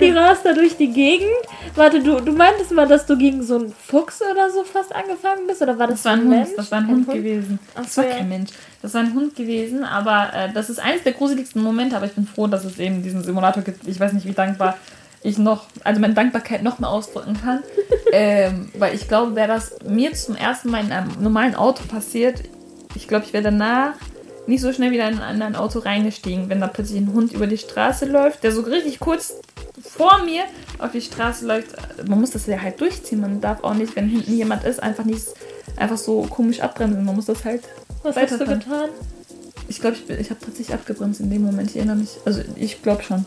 die 0.00 0.10
rast 0.10 0.44
da 0.44 0.52
durch 0.52 0.76
die 0.76 0.92
Gegend. 0.92 1.30
Warte, 1.76 2.02
du, 2.02 2.20
du 2.20 2.32
meintest 2.32 2.72
mal, 2.72 2.88
dass 2.88 3.04
du 3.04 3.18
gegen 3.18 3.42
so 3.42 3.56
einen 3.56 3.70
Fuchs 3.72 4.22
oder 4.22 4.50
so 4.50 4.64
fast 4.64 4.94
angefangen 4.94 5.46
bist? 5.46 5.60
Oder 5.60 5.78
war 5.78 5.86
das, 5.86 6.02
Das 6.02 6.04
war 6.06 6.12
ein 6.12 6.28
Mensch? 6.28 6.48
Hund, 6.48 6.58
das 6.58 6.70
war 6.70 6.78
ein 6.78 6.88
Hund 6.88 7.06
gewesen. 7.06 7.58
Ach 7.74 7.82
Das 7.82 7.96
war 7.98 8.06
ja. 8.06 8.16
kein 8.16 8.28
Mensch. 8.30 8.50
Das 8.80 8.94
war 8.94 9.02
ein 9.02 9.14
Hund 9.14 9.36
gewesen, 9.36 9.84
aber 9.84 10.30
äh, 10.34 10.52
das 10.52 10.70
ist 10.70 10.78
eines 10.78 11.02
der 11.02 11.12
gruseligsten 11.12 11.62
Momente, 11.62 11.96
aber 11.96 12.06
ich 12.06 12.12
bin 12.12 12.26
froh, 12.26 12.46
dass 12.46 12.64
es 12.64 12.78
eben 12.78 13.02
diesen 13.02 13.22
Simulator 13.22 13.62
gibt. 13.62 13.86
Ich 13.86 14.00
weiß 14.00 14.14
nicht, 14.14 14.26
wie 14.26 14.32
dankbar 14.32 14.78
ich 15.22 15.36
noch, 15.38 15.66
also 15.84 16.00
meine 16.00 16.14
Dankbarkeit 16.14 16.62
noch 16.62 16.78
mehr 16.78 16.88
ausdrücken 16.88 17.36
kann. 17.42 17.62
ähm, 18.12 18.70
weil 18.78 18.94
ich 18.94 19.06
glaube, 19.06 19.34
wäre 19.34 19.48
das 19.48 19.76
mir 19.86 20.14
zum 20.14 20.34
ersten 20.34 20.70
Mal 20.70 20.82
in 20.82 20.92
einem 20.92 21.10
normalen 21.20 21.54
Auto 21.54 21.84
passiert, 21.84 22.42
ich 22.94 23.06
glaube, 23.06 23.26
ich 23.26 23.34
wäre 23.34 23.44
danach 23.44 23.92
nicht 24.46 24.62
so 24.62 24.72
schnell 24.72 24.90
wieder 24.90 25.08
in, 25.08 25.16
in 25.16 25.42
ein 25.42 25.56
Auto 25.56 25.80
reingestiegen, 25.80 26.48
wenn 26.48 26.60
da 26.60 26.68
plötzlich 26.68 27.00
ein 27.00 27.12
Hund 27.12 27.32
über 27.32 27.46
die 27.46 27.58
Straße 27.58 28.06
läuft, 28.06 28.42
der 28.44 28.52
so 28.52 28.62
richtig 28.62 29.00
kurz 29.00 29.34
vor 29.96 30.22
mir 30.24 30.44
auf 30.78 30.92
die 30.92 31.00
Straße 31.00 31.46
läuft. 31.46 31.70
Man 32.06 32.20
muss 32.20 32.30
das 32.30 32.46
ja 32.46 32.60
halt 32.60 32.80
durchziehen. 32.80 33.20
Man 33.20 33.40
darf 33.40 33.64
auch 33.64 33.74
nicht, 33.74 33.96
wenn 33.96 34.08
hinten 34.08 34.36
jemand 34.36 34.64
ist, 34.64 34.82
einfach 34.82 35.04
nicht 35.04 35.26
einfach 35.76 35.96
so 35.96 36.22
komisch 36.22 36.60
abbremsen. 36.60 37.04
Man 37.04 37.14
muss 37.14 37.26
das 37.26 37.44
halt. 37.44 37.62
Was 38.02 38.16
hast 38.16 38.40
du 38.40 38.46
getan? 38.46 38.90
Ich 39.68 39.80
glaube, 39.80 39.96
ich, 39.96 40.08
ich 40.08 40.30
habe 40.30 40.40
tatsächlich 40.40 40.74
abgebremst 40.74 41.20
in 41.20 41.30
dem 41.30 41.42
Moment. 41.42 41.70
Ich 41.70 41.76
erinnere 41.76 41.96
mich. 41.96 42.10
Also 42.24 42.42
ich 42.56 42.82
glaube 42.82 43.02
schon. 43.02 43.24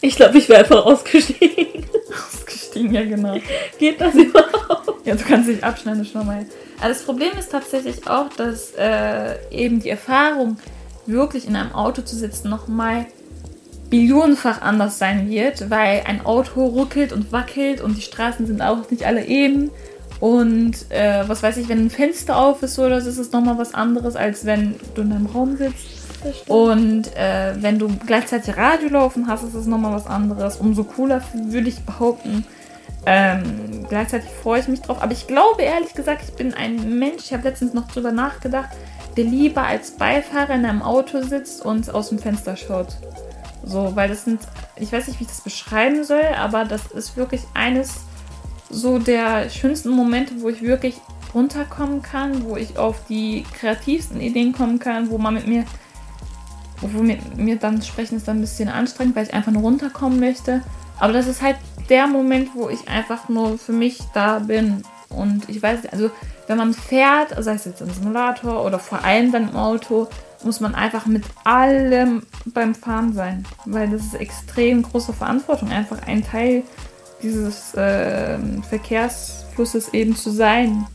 Ich 0.00 0.16
glaube, 0.16 0.38
ich 0.38 0.48
wäre 0.48 0.60
einfach 0.60 0.84
ausgestiegen. 0.84 1.86
Ausgestiegen, 2.32 2.94
ja 2.94 3.04
genau. 3.04 3.36
Geht 3.78 4.00
das 4.00 4.14
überhaupt? 4.14 5.06
Ja, 5.06 5.14
du 5.14 5.24
kannst 5.24 5.48
dich 5.48 5.62
abschneiden, 5.62 6.00
das 6.00 6.08
schon 6.08 6.26
mal. 6.26 6.46
Aber 6.78 6.88
das 6.88 7.02
Problem 7.02 7.30
ist 7.38 7.50
tatsächlich 7.50 8.06
auch, 8.06 8.28
dass 8.36 8.72
äh, 8.76 9.36
eben 9.50 9.80
die 9.80 9.90
Erfahrung, 9.90 10.58
wirklich 11.06 11.46
in 11.46 11.56
einem 11.56 11.72
Auto 11.72 12.02
zu 12.02 12.16
sitzen, 12.16 12.48
nochmal 12.48 13.06
billionenfach 13.90 14.62
anders 14.62 14.98
sein 14.98 15.30
wird, 15.30 15.70
weil 15.70 16.02
ein 16.06 16.24
Auto 16.24 16.64
ruckelt 16.64 17.12
und 17.12 17.32
wackelt 17.32 17.80
und 17.80 17.96
die 17.96 18.02
Straßen 18.02 18.46
sind 18.46 18.62
auch 18.62 18.90
nicht 18.90 19.06
alle 19.06 19.24
eben. 19.24 19.70
Und 20.20 20.90
äh, 20.90 21.28
was 21.28 21.42
weiß 21.42 21.58
ich, 21.58 21.68
wenn 21.68 21.86
ein 21.86 21.90
Fenster 21.90 22.38
auf 22.38 22.62
ist 22.62 22.78
oder 22.78 23.00
so, 23.00 23.08
ist 23.10 23.18
es 23.18 23.32
nochmal 23.32 23.58
was 23.58 23.74
anderes, 23.74 24.16
als 24.16 24.46
wenn 24.46 24.76
du 24.94 25.02
in 25.02 25.12
einem 25.12 25.26
Raum 25.26 25.56
sitzt. 25.56 25.86
Und 26.48 27.14
äh, 27.16 27.54
wenn 27.60 27.78
du 27.78 27.88
gleichzeitig 28.06 28.56
Radio 28.56 28.88
laufen 28.88 29.28
hast, 29.28 29.44
ist 29.44 29.54
es 29.54 29.66
nochmal 29.66 29.92
was 29.92 30.06
anderes. 30.06 30.56
Umso 30.56 30.84
cooler 30.84 31.22
würde 31.34 31.68
ich 31.68 31.80
behaupten. 31.80 32.44
Ähm, 33.04 33.86
gleichzeitig 33.88 34.28
freue 34.30 34.60
ich 34.60 34.68
mich 34.68 34.80
drauf. 34.80 35.02
Aber 35.02 35.12
ich 35.12 35.26
glaube 35.26 35.62
ehrlich 35.62 35.94
gesagt, 35.94 36.22
ich 36.26 36.34
bin 36.34 36.54
ein 36.54 36.98
Mensch, 36.98 37.24
ich 37.26 37.32
habe 37.32 37.44
letztens 37.44 37.74
noch 37.74 37.86
drüber 37.86 38.10
nachgedacht, 38.10 38.70
der 39.16 39.24
lieber 39.24 39.62
als 39.62 39.92
Beifahrer 39.92 40.54
in 40.54 40.64
einem 40.64 40.82
Auto 40.82 41.22
sitzt 41.22 41.64
und 41.64 41.94
aus 41.94 42.08
dem 42.08 42.18
Fenster 42.18 42.56
schaut. 42.56 42.96
So, 43.66 43.96
weil 43.96 44.08
das 44.08 44.24
sind, 44.24 44.40
ich 44.76 44.92
weiß 44.92 45.08
nicht, 45.08 45.18
wie 45.18 45.24
ich 45.24 45.28
das 45.28 45.40
beschreiben 45.40 46.04
soll, 46.04 46.24
aber 46.38 46.64
das 46.64 46.86
ist 46.86 47.16
wirklich 47.16 47.42
eines 47.52 47.94
so 48.70 48.98
der 48.98 49.50
schönsten 49.50 49.90
Momente, 49.90 50.34
wo 50.40 50.48
ich 50.48 50.62
wirklich 50.62 51.00
runterkommen 51.34 52.00
kann, 52.00 52.44
wo 52.44 52.56
ich 52.56 52.78
auf 52.78 53.04
die 53.08 53.44
kreativsten 53.58 54.20
Ideen 54.20 54.52
kommen 54.52 54.78
kann, 54.78 55.10
wo 55.10 55.18
man 55.18 55.34
mit 55.34 55.46
mir 55.46 55.64
wo 56.80 57.02
mit 57.02 57.36
mir 57.36 57.56
dann 57.56 57.82
sprechen 57.82 58.16
ist 58.16 58.28
dann 58.28 58.38
ein 58.38 58.42
bisschen 58.42 58.68
anstrengend, 58.68 59.16
weil 59.16 59.26
ich 59.26 59.34
einfach 59.34 59.52
nur 59.52 59.62
runterkommen 59.62 60.20
möchte. 60.20 60.62
Aber 60.98 61.12
das 61.12 61.26
ist 61.26 61.42
halt 61.42 61.56
der 61.88 62.06
Moment, 62.06 62.50
wo 62.54 62.68
ich 62.68 62.86
einfach 62.88 63.28
nur 63.28 63.58
für 63.58 63.72
mich 63.72 64.00
da 64.14 64.38
bin. 64.40 64.82
Und 65.08 65.48
ich 65.48 65.62
weiß, 65.62 65.86
also 65.86 66.10
wenn 66.46 66.58
man 66.58 66.74
fährt, 66.74 67.34
sei 67.42 67.54
es 67.54 67.64
jetzt 67.64 67.80
im 67.80 67.90
Simulator 67.90 68.64
oder 68.64 68.78
vor 68.78 69.04
allem 69.04 69.32
dann 69.32 69.48
im 69.48 69.56
Auto, 69.56 70.08
muss 70.44 70.60
man 70.60 70.74
einfach 70.74 71.06
mit 71.06 71.24
allem 71.44 72.22
beim 72.46 72.74
Fahren 72.74 73.12
sein. 73.12 73.44
Weil 73.64 73.88
das 73.90 74.02
ist 74.02 74.14
extrem 74.14 74.82
große 74.82 75.12
Verantwortung, 75.12 75.70
einfach 75.70 76.06
ein 76.06 76.24
Teil 76.24 76.62
dieses 77.22 77.74
äh, 77.74 78.38
Verkehrsflusses 78.68 79.92
eben 79.94 80.14
zu 80.14 80.30
sein. 80.30 80.86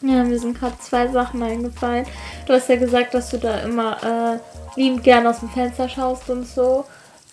Ja, 0.00 0.22
mir 0.22 0.38
sind 0.38 0.58
gerade 0.58 0.78
zwei 0.78 1.08
Sachen 1.08 1.42
eingefallen. 1.42 2.06
Du 2.46 2.52
hast 2.52 2.68
ja 2.68 2.76
gesagt, 2.76 3.14
dass 3.14 3.30
du 3.30 3.38
da 3.38 3.58
immer 3.60 3.96
äh, 4.02 4.80
liebend 4.80 5.02
gern 5.02 5.26
aus 5.26 5.40
dem 5.40 5.48
Fenster 5.48 5.88
schaust 5.88 6.30
und 6.30 6.46
so. 6.46 6.84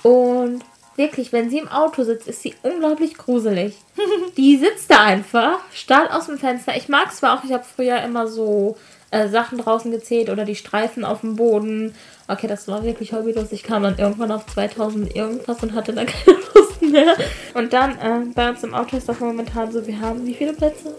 Und 0.02 0.64
wirklich, 0.96 1.34
wenn 1.34 1.50
sie 1.50 1.60
im 1.60 1.68
Auto 1.68 2.04
sitzt, 2.04 2.28
ist 2.28 2.42
sie 2.42 2.56
unglaublich 2.64 3.18
gruselig. 3.18 3.76
Die 4.38 4.58
sitzt 4.58 4.90
da 4.90 5.04
einfach, 5.04 5.60
starrt 5.74 6.12
aus 6.12 6.28
dem 6.28 6.38
Fenster. 6.38 6.76
Ich 6.76 6.90
mag 6.90 7.14
zwar 7.14 7.38
auch, 7.38 7.44
ich 7.44 7.52
habe 7.52 7.64
früher 7.64 8.02
immer 8.02 8.28
so 8.28 8.78
äh, 9.12 9.28
Sachen 9.28 9.58
draußen 9.58 9.92
gezählt 9.92 10.30
oder 10.30 10.46
die 10.46 10.56
Streifen 10.56 11.06
auf 11.06 11.22
dem 11.22 11.36
Boden. 11.36 11.96
Okay, 12.28 12.48
das 12.48 12.68
war 12.68 12.84
wirklich 12.84 13.14
hobbylos. 13.14 13.52
Ich 13.52 13.64
kam 13.64 13.84
dann 13.84 13.98
irgendwann 13.98 14.32
auf 14.32 14.46
2000 14.48 15.16
irgendwas 15.16 15.62
und 15.64 15.74
hatte 15.74 15.94
dann 15.94 16.06
keine 16.26 16.38
Lust 16.54 16.82
mehr. 16.82 17.16
Und 17.54 17.74
dann, 17.74 17.92
äh, 17.92 18.26
bei 18.34 18.50
uns 18.50 18.64
im 18.64 18.74
Auto 18.74 18.98
ist 18.98 19.08
das 19.08 19.20
momentan 19.20 19.72
so, 19.72 19.86
wir 19.86 20.00
haben 20.00 20.26
wie 20.26 20.34
viele 20.34 20.54
Plätze? 20.54 20.96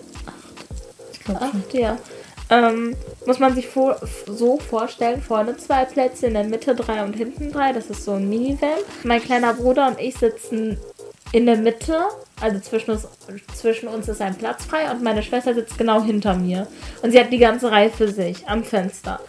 Ich 1.12 1.20
glaube. 1.20 1.42
Acht, 1.42 1.74
ja. 1.74 1.98
Ähm, 2.48 2.96
muss 3.26 3.38
man 3.38 3.54
sich 3.54 3.66
vor, 3.66 3.96
so 4.26 4.58
vorstellen, 4.58 5.20
vorne 5.20 5.56
zwei 5.56 5.84
Plätze, 5.84 6.28
in 6.28 6.34
der 6.34 6.44
Mitte 6.44 6.74
drei 6.74 7.02
und 7.04 7.14
hinten 7.14 7.50
drei. 7.50 7.72
Das 7.72 7.90
ist 7.90 8.04
so 8.04 8.12
ein 8.12 8.28
Minivan. 8.28 8.78
Mein 9.02 9.20
kleiner 9.20 9.54
Bruder 9.54 9.88
und 9.88 10.00
ich 10.00 10.14
sitzen 10.14 10.78
in 11.32 11.46
der 11.46 11.56
Mitte. 11.56 12.04
Also 12.40 12.60
zwischen 12.60 12.92
uns, 12.92 13.08
zwischen 13.54 13.88
uns 13.88 14.08
ist 14.08 14.22
ein 14.22 14.36
Platz 14.36 14.64
frei 14.64 14.90
und 14.90 15.02
meine 15.02 15.22
Schwester 15.22 15.54
sitzt 15.54 15.76
genau 15.76 16.02
hinter 16.02 16.34
mir. 16.36 16.66
Und 17.02 17.10
sie 17.10 17.18
hat 17.18 17.32
die 17.32 17.38
ganze 17.38 17.70
Reihe 17.70 17.90
für 17.90 18.08
sich 18.08 18.46
am 18.46 18.62
Fenster. 18.62 19.20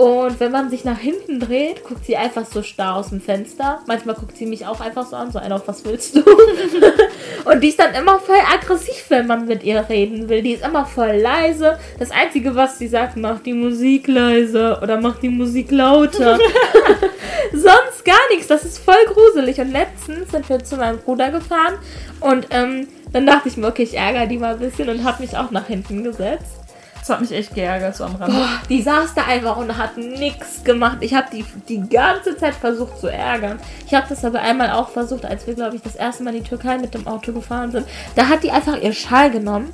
Und 0.00 0.40
wenn 0.40 0.50
man 0.50 0.70
sich 0.70 0.86
nach 0.86 0.98
hinten 0.98 1.40
dreht, 1.40 1.84
guckt 1.84 2.06
sie 2.06 2.16
einfach 2.16 2.46
so 2.46 2.62
starr 2.62 2.96
aus 2.96 3.10
dem 3.10 3.20
Fenster. 3.20 3.80
Manchmal 3.86 4.14
guckt 4.14 4.34
sie 4.34 4.46
mich 4.46 4.64
auch 4.64 4.80
einfach 4.80 5.06
so 5.06 5.14
an, 5.14 5.30
so 5.30 5.38
einer, 5.38 5.56
auf 5.56 5.68
was 5.68 5.84
willst 5.84 6.16
du? 6.16 6.22
Und 7.44 7.60
die 7.60 7.68
ist 7.68 7.78
dann 7.78 7.94
immer 7.94 8.18
voll 8.18 8.38
aggressiv, 8.50 9.04
wenn 9.10 9.26
man 9.26 9.46
mit 9.46 9.62
ihr 9.62 9.84
reden 9.90 10.30
will. 10.30 10.40
Die 10.40 10.52
ist 10.52 10.64
immer 10.64 10.86
voll 10.86 11.16
leise. 11.16 11.78
Das 11.98 12.10
Einzige, 12.12 12.54
was 12.54 12.78
sie 12.78 12.88
sagt, 12.88 13.18
macht 13.18 13.44
die 13.44 13.52
Musik 13.52 14.08
leiser 14.08 14.82
oder 14.82 14.98
macht 14.98 15.22
die 15.22 15.28
Musik 15.28 15.70
lauter. 15.70 16.38
Sonst 17.52 18.02
gar 18.02 18.26
nichts. 18.30 18.46
Das 18.46 18.64
ist 18.64 18.78
voll 18.78 19.04
gruselig. 19.06 19.60
Und 19.60 19.70
letztens 19.70 20.30
sind 20.30 20.48
wir 20.48 20.64
zu 20.64 20.78
meinem 20.78 20.96
Bruder 20.96 21.30
gefahren 21.30 21.74
und 22.20 22.46
ähm, 22.52 22.88
dann 23.12 23.26
dachte 23.26 23.50
ich 23.50 23.58
mir, 23.58 23.66
okay, 23.66 23.82
ich 23.82 23.98
ärgere 23.98 24.26
die 24.26 24.38
mal 24.38 24.54
ein 24.54 24.60
bisschen 24.60 24.88
und 24.88 25.04
habe 25.04 25.22
mich 25.22 25.36
auch 25.36 25.50
nach 25.50 25.66
hinten 25.66 26.04
gesetzt. 26.04 26.59
Das 27.00 27.08
hat 27.08 27.20
mich 27.22 27.32
echt 27.32 27.54
geärgert, 27.54 27.96
so 27.96 28.04
am 28.04 28.14
Rand. 28.16 28.32
Boah, 28.32 28.48
die 28.68 28.82
saß 28.82 29.14
da 29.14 29.24
einfach 29.24 29.56
und 29.56 29.76
hat 29.76 29.96
nichts 29.96 30.62
gemacht. 30.64 30.98
Ich 31.00 31.14
habe 31.14 31.28
die 31.32 31.44
die 31.68 31.88
ganze 31.88 32.36
Zeit 32.36 32.54
versucht 32.54 32.98
zu 33.00 33.08
ärgern. 33.08 33.58
Ich 33.86 33.94
habe 33.94 34.06
das 34.08 34.24
aber 34.24 34.40
einmal 34.40 34.70
auch 34.70 34.90
versucht, 34.90 35.24
als 35.24 35.46
wir, 35.46 35.54
glaube 35.54 35.76
ich, 35.76 35.82
das 35.82 35.96
erste 35.96 36.22
Mal 36.22 36.34
in 36.34 36.42
die 36.42 36.48
Türkei 36.48 36.78
mit 36.78 36.94
dem 36.94 37.06
Auto 37.06 37.32
gefahren 37.32 37.72
sind. 37.72 37.86
Da 38.16 38.28
hat 38.28 38.42
die 38.42 38.50
einfach 38.50 38.76
ihr 38.76 38.92
Schal 38.92 39.30
genommen 39.30 39.72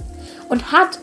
und 0.48 0.70
hat 0.72 1.00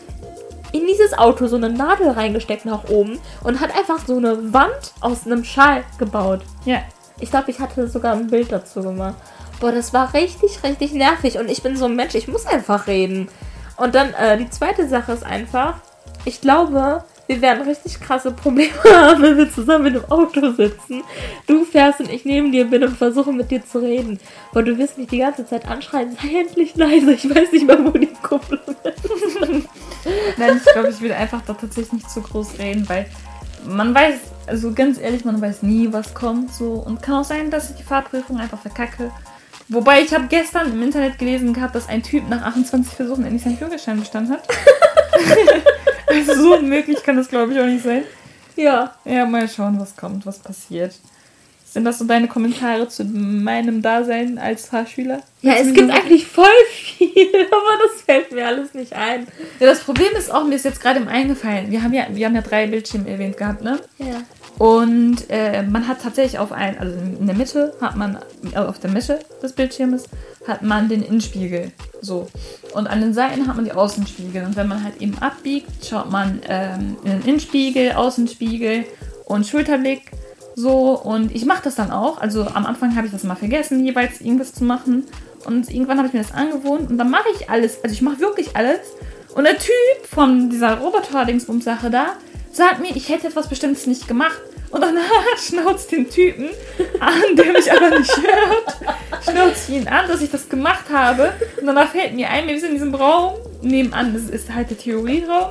in 0.72 0.86
dieses 0.88 1.16
Auto 1.16 1.46
so 1.46 1.56
eine 1.56 1.70
Nadel 1.70 2.10
reingesteckt 2.10 2.64
nach 2.64 2.88
oben 2.88 3.20
und 3.44 3.60
hat 3.60 3.76
einfach 3.76 4.04
so 4.04 4.16
eine 4.16 4.52
Wand 4.52 4.92
aus 5.00 5.24
einem 5.24 5.44
Schal 5.44 5.84
gebaut. 5.98 6.40
Ja, 6.64 6.78
Ich 7.20 7.30
glaube, 7.30 7.50
ich 7.50 7.60
hatte 7.60 7.86
sogar 7.86 8.14
ein 8.14 8.26
Bild 8.26 8.50
dazu 8.50 8.82
gemacht. 8.82 9.14
Boah, 9.60 9.70
das 9.70 9.92
war 9.92 10.12
richtig, 10.14 10.64
richtig 10.64 10.92
nervig. 10.94 11.38
Und 11.38 11.48
ich 11.48 11.62
bin 11.62 11.76
so 11.76 11.84
ein 11.84 11.94
Mensch, 11.94 12.14
ich 12.16 12.26
muss 12.26 12.46
einfach 12.46 12.88
reden. 12.88 13.28
Und 13.76 13.94
dann, 13.94 14.12
äh, 14.14 14.36
die 14.36 14.50
zweite 14.50 14.88
Sache 14.88 15.12
ist 15.12 15.24
einfach, 15.24 15.74
ich 16.24 16.40
glaube, 16.40 17.04
wir 17.26 17.40
werden 17.40 17.66
richtig 17.66 18.00
krasse 18.00 18.32
Probleme 18.32 18.72
haben, 18.84 19.22
wenn 19.22 19.36
wir 19.36 19.50
zusammen 19.50 19.86
in 19.86 19.96
einem 19.96 20.10
Auto 20.10 20.52
sitzen. 20.52 21.02
Du 21.46 21.64
fährst 21.64 22.00
und 22.00 22.10
ich 22.10 22.24
neben 22.24 22.52
dir 22.52 22.66
bin 22.66 22.84
und 22.84 22.96
versuche 22.96 23.32
mit 23.32 23.50
dir 23.50 23.64
zu 23.64 23.78
reden. 23.78 24.18
Aber 24.50 24.62
du 24.62 24.76
wirst 24.76 24.98
mich 24.98 25.08
die 25.08 25.18
ganze 25.18 25.46
Zeit 25.46 25.66
anschreien, 25.66 26.16
sei 26.20 26.40
endlich 26.40 26.76
leise. 26.76 27.12
Ich 27.12 27.28
weiß 27.28 27.52
nicht 27.52 27.66
mehr, 27.66 27.82
wo 27.84 27.90
die 27.90 28.12
Kupplung 28.22 28.60
ist. 28.66 29.64
Nein, 30.38 30.60
ich 30.64 30.72
glaube, 30.72 30.90
ich 30.90 31.00
will 31.00 31.12
einfach 31.12 31.40
da 31.46 31.54
tatsächlich 31.54 31.94
nicht 31.94 32.10
zu 32.10 32.20
groß 32.20 32.58
reden, 32.58 32.86
weil 32.88 33.06
man 33.66 33.94
weiß, 33.94 34.16
also 34.46 34.72
ganz 34.72 35.00
ehrlich, 35.00 35.24
man 35.24 35.40
weiß 35.40 35.62
nie, 35.62 35.90
was 35.92 36.12
kommt. 36.12 36.52
So. 36.52 36.72
Und 36.72 37.00
kann 37.00 37.14
auch 37.14 37.24
sein, 37.24 37.50
dass 37.50 37.70
ich 37.70 37.76
die 37.76 37.82
Fahrprüfung 37.82 38.38
einfach 38.38 38.58
verkacke. 38.58 39.10
Wobei 39.68 40.02
ich 40.02 40.12
habe 40.12 40.26
gestern 40.26 40.72
im 40.72 40.82
Internet 40.82 41.18
gelesen 41.18 41.54
gehabt, 41.54 41.74
dass 41.74 41.88
ein 41.88 42.02
Typ 42.02 42.28
nach 42.28 42.42
28 42.42 42.92
Versuchen 42.92 43.24
endlich 43.24 43.42
seinen 43.42 43.56
Führerschein 43.56 43.98
bestanden 43.98 44.34
hat. 44.34 44.46
so 46.22 46.60
möglich 46.60 47.02
kann 47.02 47.16
das 47.16 47.28
glaube 47.28 47.52
ich 47.52 47.60
auch 47.60 47.66
nicht 47.66 47.84
sein. 47.84 48.04
Ja. 48.56 48.94
Ja, 49.04 49.26
mal 49.26 49.48
schauen, 49.48 49.80
was 49.80 49.96
kommt, 49.96 50.26
was 50.26 50.38
passiert. 50.38 50.94
Sind 51.74 51.84
das 51.84 51.98
so 51.98 52.04
deine 52.04 52.28
Kommentare 52.28 52.86
zu 52.88 53.04
meinem 53.04 53.82
Dasein 53.82 54.38
als 54.38 54.66
Fahrschüler? 54.66 55.22
Ja, 55.42 55.54
es 55.54 55.74
gibt 55.74 55.90
eigentlich 55.90 56.24
voll 56.24 56.46
viel, 56.70 57.10
aber 57.50 57.82
das 57.82 58.02
fällt 58.02 58.30
mir 58.30 58.46
alles 58.46 58.74
nicht 58.74 58.92
ein. 58.92 59.26
Ja, 59.58 59.66
das 59.66 59.80
Problem 59.80 60.12
ist 60.16 60.32
auch, 60.32 60.44
mir 60.44 60.54
ist 60.54 60.64
jetzt 60.64 60.80
gerade 60.80 61.00
im 61.00 61.08
eingefallen. 61.08 61.72
Wir 61.72 61.82
haben 61.82 61.92
ja, 61.92 62.06
wir 62.10 62.26
haben 62.26 62.36
ja 62.36 62.42
drei 62.42 62.68
Bildschirme 62.68 63.10
erwähnt 63.10 63.36
gehabt, 63.36 63.62
ne? 63.64 63.80
Ja. 63.98 64.22
Und 64.58 65.28
äh, 65.30 65.62
man 65.62 65.88
hat 65.88 66.02
tatsächlich 66.02 66.38
auf 66.38 66.52
ein, 66.52 66.78
also 66.78 66.96
in 66.96 67.26
der 67.26 67.34
Mitte 67.34 67.74
hat 67.80 67.96
man, 67.96 68.18
also 68.54 68.68
auf 68.68 68.78
der 68.78 68.90
Mitte 68.90 69.18
des 69.42 69.52
Bildschirmes 69.52 70.04
hat 70.46 70.62
man 70.62 70.88
den 70.88 71.02
Innenspiegel. 71.02 71.72
So. 72.00 72.28
Und 72.72 72.86
an 72.86 73.00
den 73.00 73.14
Seiten 73.14 73.48
hat 73.48 73.56
man 73.56 73.64
die 73.64 73.72
Außenspiegel. 73.72 74.44
Und 74.44 74.56
wenn 74.56 74.68
man 74.68 74.84
halt 74.84 75.00
eben 75.00 75.18
abbiegt, 75.18 75.84
schaut 75.84 76.10
man 76.10 76.40
ähm, 76.48 76.96
in 77.04 77.10
den 77.10 77.22
Innenspiegel, 77.22 77.92
Außenspiegel 77.92 78.84
und 79.24 79.46
Schulterblick. 79.46 80.10
So, 80.54 81.00
und 81.00 81.34
ich 81.34 81.46
mache 81.46 81.64
das 81.64 81.74
dann 81.74 81.90
auch. 81.90 82.18
Also 82.18 82.46
am 82.46 82.64
Anfang 82.64 82.94
habe 82.94 83.06
ich 83.06 83.12
das 83.12 83.24
mal 83.24 83.34
vergessen, 83.34 83.84
jeweils 83.84 84.20
irgendwas 84.20 84.52
zu 84.52 84.62
machen. 84.62 85.04
Und 85.46 85.68
irgendwann 85.70 85.98
habe 85.98 86.08
ich 86.08 86.14
mir 86.14 86.22
das 86.22 86.32
angewohnt 86.32 86.90
und 86.90 86.96
dann 86.96 87.10
mache 87.10 87.28
ich 87.36 87.50
alles. 87.50 87.82
Also 87.82 87.92
ich 87.92 88.02
mache 88.02 88.20
wirklich 88.20 88.56
alles. 88.56 88.80
Und 89.34 89.44
der 89.44 89.58
Typ 89.58 90.06
von 90.08 90.48
dieser 90.48 90.78
Roboter-Dingsbums-Sache 90.78 91.90
da 91.90 92.14
sagt 92.54 92.80
mir, 92.80 92.94
ich 92.94 93.08
hätte 93.08 93.28
etwas 93.28 93.48
Bestimmtes 93.48 93.86
nicht 93.86 94.08
gemacht. 94.08 94.40
Und 94.70 94.80
danach 94.80 95.02
schnauzt 95.38 95.92
den 95.92 96.08
Typen 96.10 96.50
an, 97.00 97.36
der 97.36 97.52
mich 97.52 97.70
aber 97.70 97.98
nicht 97.98 98.16
hört. 98.16 99.24
Schnauzt 99.24 99.68
ihn 99.68 99.86
an, 99.88 100.08
dass 100.08 100.20
ich 100.20 100.30
das 100.30 100.48
gemacht 100.48 100.86
habe. 100.92 101.32
Und 101.60 101.66
danach 101.66 101.90
fällt 101.90 102.14
mir 102.14 102.28
ein, 102.28 102.46
wir 102.48 102.58
sind 102.58 102.70
in 102.70 102.74
diesem 102.74 102.94
Raum. 102.94 103.34
Nebenan 103.62 104.12
das 104.12 104.24
ist 104.24 104.52
halt 104.52 104.70
der 104.70 104.78
Theorieraum 104.78 105.50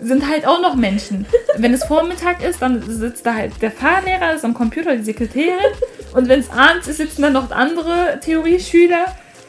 sind 0.00 0.28
halt 0.28 0.46
auch 0.46 0.60
noch 0.60 0.74
Menschen. 0.74 1.26
Wenn 1.56 1.74
es 1.74 1.84
Vormittag 1.84 2.42
ist, 2.42 2.62
dann 2.62 2.82
sitzt 2.82 3.26
da 3.26 3.34
halt 3.34 3.60
der 3.60 3.70
Fahrlehrer, 3.70 4.34
ist 4.34 4.44
am 4.44 4.54
Computer 4.54 4.96
die 4.96 5.02
Sekretärin. 5.02 5.72
Und 6.14 6.28
wenn 6.28 6.40
es 6.40 6.50
abends 6.50 6.86
ist, 6.88 6.98
sitzen 6.98 7.22
da 7.22 7.30
noch 7.30 7.50
andere 7.50 8.20
Theorieschüler. 8.20 9.06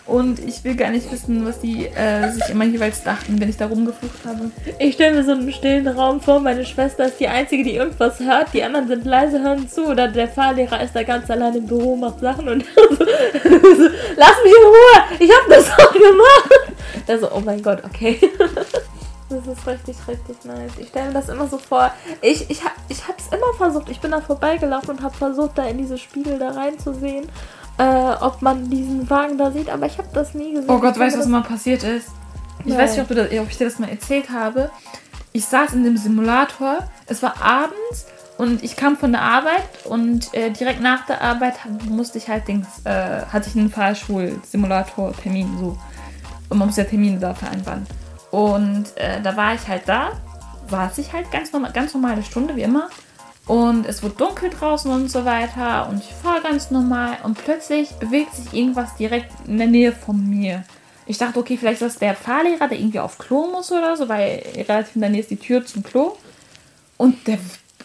Und 0.10 0.40
ich 0.40 0.64
will 0.64 0.76
gar 0.76 0.90
nicht 0.90 1.12
wissen, 1.12 1.46
was 1.46 1.60
die 1.60 1.86
äh, 1.86 2.32
sich 2.32 2.50
immer 2.50 2.66
jeweils 2.66 3.04
dachten, 3.04 3.40
wenn 3.40 3.48
ich 3.48 3.58
da 3.58 3.68
rumgeflucht 3.68 4.26
habe. 4.26 4.50
Ich 4.80 4.96
stelle 4.96 5.18
mir 5.18 5.24
so 5.24 5.32
einen 5.32 5.52
stillen 5.52 5.88
Raum 5.88 6.20
vor, 6.20 6.40
meine 6.40 6.66
Schwester 6.66 7.06
ist 7.06 7.20
die 7.20 7.28
Einzige, 7.28 7.64
die 7.64 7.76
irgendwas 7.76 8.20
hört, 8.20 8.54
die 8.54 8.64
anderen 8.64 8.88
sind 8.88 9.06
leise, 9.06 9.42
hören 9.42 9.70
zu, 9.70 9.86
oder 9.86 10.08
der 10.08 10.28
Fahrlehrer 10.28 10.82
ist 10.82 10.96
da 10.96 11.04
ganz 11.04 11.30
allein 11.30 11.56
im 11.56 11.68
Büro, 11.68 11.96
macht 11.96 12.20
Sachen 12.22 12.48
und 12.50 12.66
so, 12.76 12.82
so, 12.96 13.90
lass 14.18 14.36
mich 14.44 14.54
in 14.54 14.66
Ruhe, 14.66 15.04
ich 15.20 15.32
hab 15.32 15.48
das 15.48 15.70
auch 15.72 15.94
gemacht. 15.94 16.74
Also, 17.08 17.32
oh 17.32 17.42
mein 17.46 17.62
Gott, 17.62 17.84
okay. 17.86 18.20
Das 19.30 19.46
ist 19.46 19.68
richtig, 19.68 19.96
richtig 20.08 20.44
nice. 20.44 20.72
Ich 20.80 20.88
stelle 20.88 21.10
mir 21.10 21.14
das 21.14 21.30
immer 21.30 21.48
so 21.48 21.60
vor. 21.60 21.92
Ich, 22.20 22.50
ich, 22.50 22.62
ich 22.90 23.08
habe 23.08 23.18
es 23.20 23.28
immer 23.28 23.54
versucht. 23.58 23.88
Ich 23.90 24.00
bin 24.00 24.10
da 24.10 24.22
vorbeigelaufen 24.22 24.90
und 24.90 25.04
habe 25.04 25.16
versucht, 25.16 25.56
da 25.56 25.66
in 25.66 25.78
diese 25.78 26.00
Spiegel 26.00 26.40
da 26.40 26.50
reinzusehen, 26.50 27.30
äh, 27.80 28.14
ob 28.20 28.42
man 28.42 28.70
diesen 28.70 29.10
Wagen 29.10 29.38
da 29.38 29.52
sieht. 29.52 29.70
Aber 29.70 29.86
ich 29.88 29.98
habe 29.98 30.10
das 30.14 30.34
nie 30.34 30.54
gesehen. 30.54 30.70
Oh 30.70 30.80
Gott, 30.80 31.00
weißt 31.00 31.16
du, 31.16 31.20
was 31.22 31.28
mal 31.28 31.42
passiert 31.42 31.84
ist? 31.84 32.10
Ich 32.60 32.68
Nein. 32.68 32.78
weiß 32.78 32.98
nicht, 32.98 33.10
ob, 33.10 33.16
das, 33.16 33.28
ob 33.28 33.50
ich 33.50 33.58
dir 33.58 33.66
das 33.66 33.80
mal 33.80 33.90
erzählt 33.90 34.30
habe. 34.30 34.70
Ich 35.32 35.46
saß 35.46 35.74
in 35.74 35.84
dem 35.84 35.98
Simulator. 35.98 36.80
Es 37.08 37.24
war 37.24 37.42
abends 37.42 38.06
und 38.38 38.64
ich 38.64 38.76
kam 38.76 38.98
von 38.98 39.12
der 39.12 39.22
Arbeit 39.22 39.86
und 39.86 40.34
äh, 40.34 40.50
direkt 40.52 40.82
nach 40.82 41.06
der 41.06 41.22
Arbeit 41.22 41.56
musste 41.88 42.18
ich 42.18 42.30
halt 42.30 42.48
Dings, 42.48 42.68
äh, 42.84 43.22
hatte 43.26 43.50
ich 43.50 43.56
einen 43.56 43.70
Fahrschul-Simulator-Termin 43.70 45.58
so. 45.60 45.78
Und 46.50 46.58
man 46.58 46.68
muss 46.68 46.78
ja 46.78 46.84
Termine 46.84 47.20
da 47.20 47.34
vereinbaren. 47.34 47.86
Und 48.32 48.86
äh, 48.96 49.22
da 49.22 49.36
war 49.36 49.56
ich 49.56 49.68
halt 49.68 49.84
da, 49.88 50.12
saß 50.70 50.98
ich 50.98 51.14
halt 51.14 51.32
ganz, 51.32 51.52
normal, 51.52 51.72
ganz 51.72 51.94
normale 51.94 52.24
Stunde 52.24 52.56
wie 52.56 52.62
immer. 52.62 52.90
Und 53.50 53.88
es 53.88 54.04
wurde 54.04 54.14
dunkel 54.14 54.52
draußen 54.52 54.92
und 54.92 55.10
so 55.10 55.26
weiter. 55.26 55.90
Und 55.90 56.04
ich 56.04 56.14
fahre 56.14 56.40
ganz 56.44 56.70
normal. 56.70 57.18
Und 57.24 57.36
plötzlich 57.36 57.90
bewegt 57.94 58.36
sich 58.36 58.54
irgendwas 58.54 58.96
direkt 58.96 59.32
in 59.48 59.58
der 59.58 59.66
Nähe 59.66 59.92
von 59.92 60.30
mir. 60.30 60.64
Ich 61.08 61.18
dachte, 61.18 61.40
okay, 61.40 61.58
vielleicht 61.58 61.82
ist 61.82 61.96
das 61.96 62.00
der 62.00 62.14
Fahrlehrer, 62.14 62.68
der 62.68 62.78
irgendwie 62.78 63.00
auf 63.00 63.18
Klo 63.18 63.48
muss 63.48 63.72
oder 63.72 63.98
so, 63.98 64.08
weil 64.08 64.44
relativ 64.56 64.94
in 64.94 65.02
der 65.02 65.10
Nähe 65.10 65.22
ist 65.22 65.32
die 65.32 65.38
Tür 65.38 65.66
zum 65.66 65.82
Klo. 65.82 66.16
Und 66.98 67.26
der, 67.26 67.40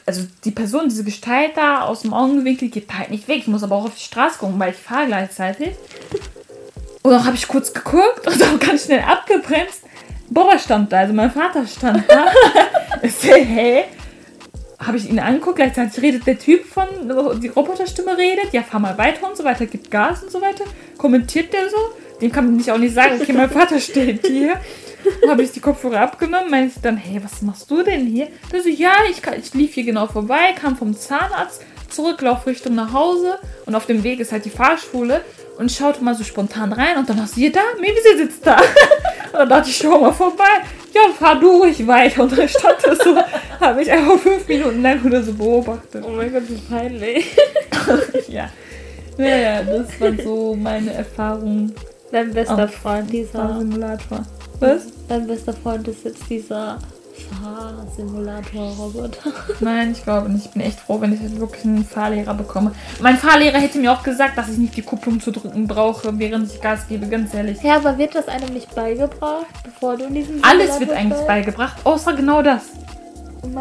also 0.04 0.26
die 0.44 0.50
Person, 0.50 0.90
diese 0.90 1.02
Gestalt 1.02 1.52
da 1.56 1.80
aus 1.80 2.02
dem 2.02 2.12
Augenwinkel 2.12 2.68
geht 2.68 2.92
halt 2.92 3.08
nicht 3.08 3.26
weg. 3.26 3.38
Ich 3.38 3.46
muss 3.46 3.62
aber 3.62 3.76
auch 3.76 3.86
auf 3.86 3.94
die 3.94 4.04
Straße 4.04 4.40
gucken, 4.40 4.60
weil 4.60 4.72
ich 4.72 4.78
fahre 4.78 5.06
gleichzeitig. 5.06 5.76
Und 7.00 7.10
dann 7.10 7.24
habe 7.24 7.36
ich 7.36 7.48
kurz 7.48 7.72
geguckt 7.72 8.26
und 8.26 8.38
dann 8.38 8.58
ganz 8.58 8.84
schnell 8.84 9.00
abgebremst. 9.00 9.80
Baba 10.28 10.58
stand 10.58 10.92
da, 10.92 10.98
also 10.98 11.14
mein 11.14 11.30
Vater 11.30 11.66
stand 11.66 12.04
da. 12.06 12.26
ich 13.02 13.14
so, 13.14 13.32
hä? 13.32 13.84
Habe 14.86 14.96
ich 14.96 15.08
ihn 15.08 15.18
angeguckt, 15.18 15.56
gleichzeitig 15.56 16.02
redet 16.02 16.26
der 16.26 16.38
Typ 16.38 16.64
von, 16.66 16.86
die 17.40 17.48
Roboterstimme 17.48 18.16
redet, 18.16 18.52
ja, 18.52 18.62
fahr 18.62 18.80
mal 18.80 18.98
weiter 18.98 19.28
und 19.28 19.36
so 19.36 19.44
weiter, 19.44 19.66
gibt 19.66 19.90
Gas 19.90 20.22
und 20.22 20.30
so 20.30 20.40
weiter. 20.40 20.64
Kommentiert 20.98 21.52
der 21.52 21.68
so? 21.70 21.76
Dem 22.20 22.30
kann 22.30 22.54
nicht 22.54 22.70
auch 22.70 22.78
nicht 22.78 22.94
sagen, 22.94 23.18
okay, 23.20 23.32
mein 23.32 23.50
Vater 23.50 23.80
steht 23.80 24.26
hier. 24.26 24.60
habe 25.28 25.42
ich 25.42 25.52
die 25.52 25.60
Kopfhörer 25.60 26.00
abgenommen, 26.00 26.50
meinte 26.50 26.74
ich 26.76 26.82
dann, 26.82 26.96
hey, 26.96 27.20
was 27.22 27.42
machst 27.42 27.70
du 27.70 27.82
denn 27.82 28.06
hier? 28.06 28.28
Der 28.52 28.62
so, 28.62 28.68
ja, 28.68 28.92
ich, 29.10 29.22
ich 29.38 29.54
lief 29.54 29.74
hier 29.74 29.84
genau 29.84 30.06
vorbei, 30.06 30.52
kam 30.58 30.76
vom 30.76 30.96
Zahnarzt, 30.96 31.62
zurück, 31.90 32.20
lauf 32.22 32.46
Richtung 32.46 32.74
nach 32.74 32.92
Hause 32.92 33.38
und 33.66 33.74
auf 33.74 33.86
dem 33.86 34.02
Weg 34.02 34.20
ist 34.20 34.32
halt 34.32 34.44
die 34.44 34.50
Fahrschule 34.50 35.20
und 35.58 35.70
schaute 35.70 36.02
mal 36.02 36.14
so 36.14 36.24
spontan 36.24 36.72
rein 36.72 36.96
und 36.96 37.08
dann 37.08 37.20
hast 37.20 37.36
du 37.36 37.40
hier 37.40 37.52
da, 37.52 37.60
Mevise 37.78 38.16
sitzt 38.16 38.46
da. 38.46 38.56
und 39.34 39.40
dann 39.40 39.48
dachte 39.48 39.68
ich, 39.68 39.76
schau 39.76 39.98
mal 39.98 40.12
vorbei. 40.12 40.44
Ja, 40.92 41.12
fahr 41.12 41.40
du 41.40 41.62
ruhig 41.62 41.84
weiter. 41.86 42.22
Und 42.22 42.38
dann 42.38 42.48
stand 42.48 42.76
das 42.84 42.98
so, 42.98 43.16
habe 43.60 43.82
ich 43.82 43.90
einfach 43.90 44.16
fünf 44.18 44.46
Minuten 44.46 44.80
lang 44.80 45.04
oder 45.04 45.22
so 45.22 45.32
beobachtet. 45.32 46.04
Oh 46.06 46.12
mein 46.12 46.32
Gott, 46.32 46.44
wie 46.48 46.54
peinlich. 46.72 47.36
ja. 48.28 48.48
Naja, 49.18 49.62
das 49.64 50.00
war 50.00 50.12
so 50.22 50.54
meine 50.54 50.92
Erfahrung. 50.92 51.74
Dein 52.12 52.32
bester 52.32 52.68
Freund, 52.68 53.12
dieser 53.12 53.58
Simulator. 53.58 54.24
Was? 54.60 54.86
Dein 55.08 55.26
bester 55.26 55.52
Freund 55.52 55.88
ist 55.88 56.04
jetzt 56.04 56.30
dieser 56.30 56.78
Fahrsimulator-Roboter. 57.14 59.33
Nein, 59.61 59.92
ich 59.92 60.03
glaube 60.03 60.29
nicht. 60.29 60.46
Ich 60.46 60.50
bin 60.53 60.62
echt 60.62 60.81
froh, 60.81 61.00
wenn 61.00 61.12
ich 61.12 61.20
jetzt 61.20 61.38
wirklich 61.38 61.64
einen 61.64 61.85
Fahrlehrer 61.85 62.35
bekomme. 62.35 62.72
Mein 63.00 63.16
Fahrlehrer 63.16 63.59
hätte 63.59 63.79
mir 63.79 63.92
auch 63.92 64.03
gesagt, 64.03 64.37
dass 64.37 64.48
ich 64.48 64.59
nicht 64.59 64.77
die 64.77 64.83
Kupplung 64.83 65.20
zu 65.20 65.31
drücken 65.31 65.66
brauche, 65.66 66.18
während 66.18 66.53
ich 66.53 66.61
Gas 66.61 66.88
gebe, 66.88 67.07
ganz 67.07 67.35
ehrlich. 67.35 67.62
Ja, 67.62 67.77
aber 67.77 67.98
wird 67.98 68.14
das 68.14 68.29
einem 68.29 68.53
nicht 68.53 68.74
beigebracht, 68.74 69.46
bevor 69.62 69.96
du 69.96 70.05
in 70.05 70.14
diesem 70.14 70.44
Alles 70.44 70.81
wird 70.81 70.90
eigentlich 70.90 71.18
bist? 71.18 71.27
beigebracht, 71.27 71.77
außer 71.85 72.14
genau 72.14 72.42
das. 72.42 72.62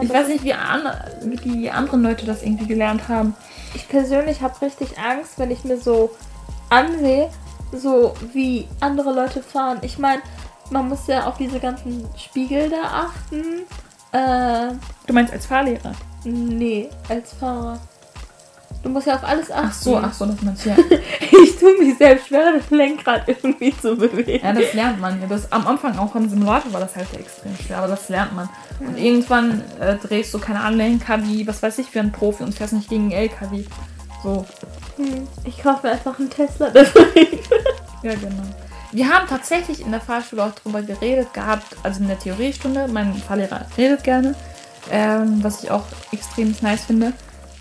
Ich 0.02 0.10
weiß 0.10 0.30
nicht, 0.30 0.44
wie, 0.44 0.54
an, 0.54 0.82
wie 1.24 1.36
die 1.36 1.70
anderen 1.70 2.04
Leute 2.04 2.26
das 2.26 2.42
irgendwie 2.42 2.68
gelernt 2.68 3.10
haben. 3.10 3.36
Ich 3.76 3.88
persönlich 3.88 4.42
habe 4.42 4.60
richtig 4.62 4.98
Angst, 4.98 5.38
wenn 5.38 5.52
ich 5.52 5.64
mir 5.64 5.78
so 5.78 6.12
ansehe, 6.70 7.30
so 7.74 8.14
wie 8.34 8.68
andere 8.80 9.14
Leute 9.14 9.44
fahren. 9.44 9.80
Ich 9.82 10.00
meine, 10.00 10.22
man 10.70 10.90
muss 10.90 11.08
ja 11.08 11.26
auf 11.26 11.38
diese 11.38 11.60
ganzen 11.60 12.08
Spiegel 12.18 12.70
da 12.70 13.08
achten. 13.08 13.64
Äh, 14.12 14.76
du 15.08 15.14
meinst 15.14 15.34
als 15.34 15.46
Fahrlehrer? 15.46 15.94
Nee, 16.24 16.90
als 17.10 17.34
Fahrer. 17.34 17.80
Du 18.84 18.90
musst 18.90 19.08
ja 19.08 19.16
auf 19.16 19.24
alles 19.24 19.50
achten. 19.50 19.68
Ach 19.70 19.74
so, 19.74 19.98
ach 19.98 20.14
so, 20.14 20.26
das 20.26 20.42
meinst 20.42 20.66
du 20.66 20.70
ja. 20.70 20.76
ich 21.44 21.58
tue 21.58 21.78
mich 21.80 21.98
selbst 21.98 22.28
schwer, 22.28 22.54
das 22.54 22.70
Lenkrad 22.70 23.28
irgendwie 23.28 23.76
zu 23.78 23.96
bewegen. 23.96 24.46
Ja, 24.46 24.52
das 24.52 24.74
lernt 24.74 25.00
man. 25.00 25.28
Das, 25.30 25.50
am 25.52 25.66
Anfang 25.66 25.98
auch 25.98 26.14
im 26.16 26.28
Simulator 26.28 26.74
war 26.74 26.82
das 26.82 26.96
halt 26.96 27.08
extrem 27.18 27.56
schwer, 27.56 27.78
aber 27.78 27.88
das 27.88 28.10
lernt 28.10 28.36
man. 28.36 28.50
Und 28.80 28.98
irgendwann 28.98 29.64
äh, 29.80 29.96
drehst 29.96 30.34
du 30.34 30.40
keine 30.40 30.60
Anlenker 30.62 31.24
wie, 31.24 31.48
was 31.48 31.64
weiß 31.64 31.78
ich, 31.80 31.88
für 31.88 32.02
einen 32.02 32.12
Profi 32.12 32.44
und 32.44 32.54
fährst 32.54 32.74
nicht 32.74 32.90
gegen 32.90 33.04
einen 33.04 33.12
LKW. 33.14 33.64
So. 34.22 34.46
Hm, 34.98 35.28
ich 35.46 35.62
kaufe 35.62 35.88
mir 35.88 35.94
einfach 35.94 36.20
einen 36.20 36.30
Tesla. 36.30 36.68
ja, 38.04 38.16
genau. 38.16 38.44
Wir 38.94 39.10
haben 39.10 39.28
tatsächlich 39.28 39.82
in 39.82 39.90
der 39.90 40.00
Fahrschule 40.00 40.44
auch 40.44 40.52
darüber 40.52 40.84
geredet 40.84 41.34
gehabt, 41.34 41.66
also 41.82 42.00
in 42.00 42.08
der 42.08 42.20
Theoriestunde. 42.20 42.88
Mein 42.88 43.16
Fahrlehrer 43.16 43.66
redet 43.76 44.04
gerne, 44.04 44.36
ähm, 44.92 45.44
was 45.44 45.64
ich 45.64 45.72
auch 45.72 45.86
extrem 46.12 46.56
nice 46.62 46.86
finde. 46.86 47.14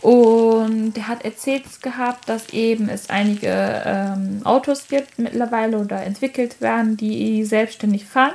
Und 0.02 0.92
der 0.92 1.08
hat 1.08 1.24
erzählt 1.24 1.80
gehabt, 1.80 2.28
dass 2.28 2.50
eben 2.50 2.90
es 2.90 3.08
einige 3.08 3.48
ähm, 3.48 4.42
Autos 4.44 4.88
gibt 4.88 5.18
mittlerweile 5.18 5.78
oder 5.78 6.02
entwickelt 6.02 6.60
werden, 6.60 6.98
die 6.98 7.44
selbstständig 7.44 8.04
fahren. 8.04 8.34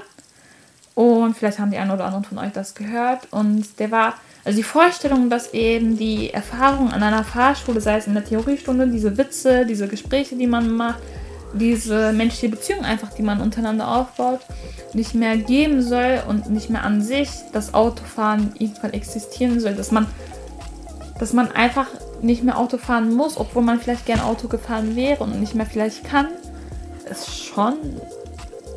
Und 0.95 1.38
vielleicht 1.38 1.60
haben 1.60 1.69
die 1.69 1.77
einen 1.77 1.91
oder 1.91 2.05
anderen 2.05 2.23
von 2.23 2.39
euch 2.39 2.51
das 2.53 2.73
gehört. 2.73 3.27
Und 3.29 3.79
der 3.79 3.91
war, 3.91 4.15
also 4.43 4.57
die 4.57 4.63
Vorstellung, 4.63 5.29
dass 5.29 5.53
eben 5.53 5.97
die 5.97 6.33
Erfahrung 6.33 6.91
an 6.91 7.03
einer 7.03 7.23
Fahrschule, 7.23 7.79
sei 7.79 7.97
es 7.97 8.07
in 8.07 8.15
der 8.15 8.25
Theoriestunde, 8.25 8.88
diese 8.88 9.19
Witze, 9.19 9.67
diese 9.67 9.88
Gespräche, 9.88 10.36
die 10.36 10.47
man 10.47 10.71
macht, 10.71 10.99
diese 11.53 12.12
menschliche 12.13 12.49
Beziehung 12.49 12.83
einfach, 12.83 13.12
die 13.13 13.23
man 13.23 13.41
untereinander 13.41 13.88
aufbaut, 13.88 14.41
nicht 14.93 15.13
mehr 15.13 15.38
geben 15.38 15.81
soll 15.81 16.21
und 16.27 16.49
nicht 16.49 16.69
mehr 16.69 16.83
an 16.83 17.01
sich 17.01 17.29
das 17.53 17.73
Autofahren 17.73 18.53
irgendwann 18.57 18.93
existieren 18.93 19.60
soll, 19.60 19.73
dass 19.73 19.91
man, 19.91 20.07
dass 21.19 21.33
man 21.33 21.51
einfach 21.51 21.88
nicht 22.21 22.43
mehr 22.43 22.57
Auto 22.57 22.77
fahren 22.77 23.13
muss, 23.13 23.38
obwohl 23.38 23.63
man 23.63 23.79
vielleicht 23.79 24.05
gern 24.05 24.19
Auto 24.19 24.47
gefahren 24.47 24.95
wäre 24.95 25.23
und 25.23 25.39
nicht 25.39 25.55
mehr 25.55 25.65
vielleicht 25.65 26.03
kann, 26.03 26.27
ist 27.10 27.43
schon 27.43 27.75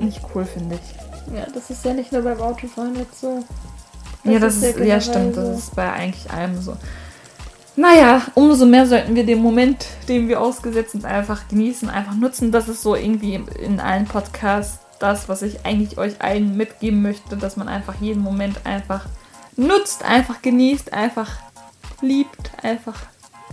nicht 0.00 0.20
cool, 0.34 0.44
finde 0.44 0.76
ich. 0.76 1.34
Ja, 1.36 1.46
das 1.52 1.70
ist 1.70 1.84
ja 1.84 1.92
nicht 1.92 2.12
nur 2.12 2.22
beim 2.22 2.40
Autofahren 2.40 2.96
jetzt 2.96 3.20
so. 3.20 3.44
ja, 4.24 4.38
das 4.38 4.56
ist 4.56 4.62
ist, 4.64 4.78
ja 4.78 4.84
ja, 4.84 5.00
stimmt, 5.00 5.34
so. 5.34 5.42
das 5.42 5.58
ist 5.58 5.76
bei 5.76 5.90
eigentlich 5.92 6.30
allem 6.30 6.60
so. 6.60 6.76
Naja, 7.80 8.20
umso 8.34 8.66
mehr 8.66 8.84
sollten 8.84 9.14
wir 9.14 9.24
den 9.24 9.40
Moment, 9.40 9.86
den 10.06 10.28
wir 10.28 10.38
ausgesetzt 10.38 10.92
sind, 10.92 11.06
einfach 11.06 11.48
genießen, 11.48 11.88
einfach 11.88 12.14
nutzen. 12.14 12.52
Das 12.52 12.68
ist 12.68 12.82
so 12.82 12.94
irgendwie 12.94 13.42
in 13.58 13.80
allen 13.80 14.04
Podcasts 14.04 14.80
das, 14.98 15.30
was 15.30 15.40
ich 15.40 15.64
eigentlich 15.64 15.96
euch 15.96 16.20
allen 16.20 16.58
mitgeben 16.58 17.00
möchte, 17.00 17.38
dass 17.38 17.56
man 17.56 17.68
einfach 17.68 17.94
jeden 18.02 18.22
Moment 18.22 18.66
einfach 18.66 19.06
nutzt, 19.56 20.04
einfach 20.04 20.42
genießt, 20.42 20.92
einfach 20.92 21.30
liebt, 22.02 22.52
einfach 22.62 22.96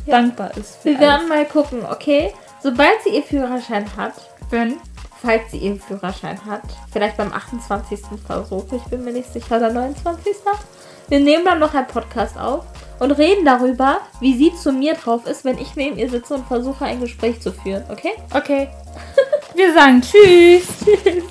Ja. 0.06 0.20
dankbar 0.20 0.58
ist. 0.58 0.84
Wir 0.84 1.00
werden 1.00 1.30
mal 1.30 1.46
gucken, 1.46 1.86
okay? 1.90 2.34
Sobald 2.62 3.02
sie 3.06 3.12
ihr 3.12 3.24
Führerschein 3.24 3.86
hat, 3.96 4.14
alles. 4.14 4.24
Wenn 4.50 4.76
falls 5.22 5.52
sie 5.52 5.58
ihren 5.58 5.80
Führerschein 5.80 6.44
hat, 6.46 6.64
vielleicht 6.92 7.16
beim 7.18 7.32
28. 7.34 8.02
Versuch, 8.26 8.66
ich 8.72 8.84
bin 8.84 9.04
mir 9.06 9.14
nicht 9.14 9.32
sicher, 9.32 9.56
oder 9.56 9.72
29. 9.72 10.36
Wir 11.10 11.20
nehmen 11.20 11.46
dann 11.46 11.60
noch 11.60 11.74
einen 11.74 11.88
Podcast 11.88 12.38
auf 12.38 12.66
und 13.00 13.12
reden 13.12 13.46
darüber, 13.46 14.02
wie 14.20 14.36
sie 14.38 14.54
zu 14.56 14.72
mir 14.72 14.96
drauf 14.96 15.26
ist, 15.26 15.46
wenn 15.46 15.58
ich 15.58 15.76
neben 15.76 15.98
ihr 15.98 16.10
sitze 16.10 16.36
und 16.36 16.48
versuche, 16.48 16.86
ein 16.86 17.00
Gespräch 17.00 17.40
zu 17.40 17.52
führen, 17.52 17.84
okay? 17.90 18.14
Okay. 18.34 18.70
Wir 19.56 19.74
sagen 19.74 20.02
Tschüss. 20.02 20.68
Tschüss. 21.04 21.24